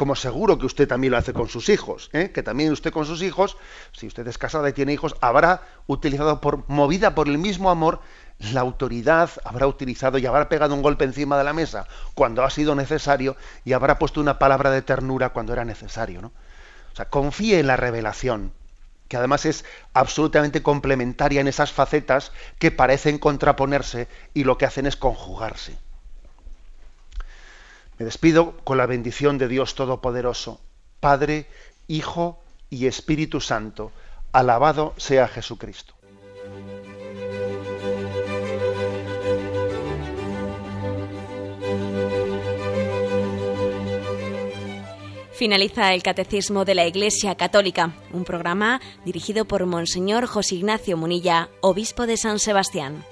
[0.00, 2.30] como seguro que usted también lo hace con sus hijos, ¿eh?
[2.32, 3.58] que también usted con sus hijos,
[3.92, 8.00] si usted es casada y tiene hijos, habrá utilizado por movida por el mismo amor
[8.38, 12.48] la autoridad, habrá utilizado y habrá pegado un golpe encima de la mesa cuando ha
[12.48, 13.36] sido necesario
[13.66, 16.28] y habrá puesto una palabra de ternura cuando era necesario, ¿no?
[16.92, 18.54] O sea, confíe en la revelación,
[19.06, 24.86] que además es absolutamente complementaria en esas facetas que parecen contraponerse y lo que hacen
[24.86, 25.76] es conjugarse.
[28.00, 30.58] Me despido con la bendición de Dios Todopoderoso,
[31.00, 31.46] Padre,
[31.86, 32.40] Hijo
[32.70, 33.92] y Espíritu Santo.
[34.32, 35.92] Alabado sea Jesucristo.
[45.32, 51.50] Finaliza el Catecismo de la Iglesia Católica, un programa dirigido por Monseñor José Ignacio Munilla,
[51.60, 53.04] Obispo de San Sebastián.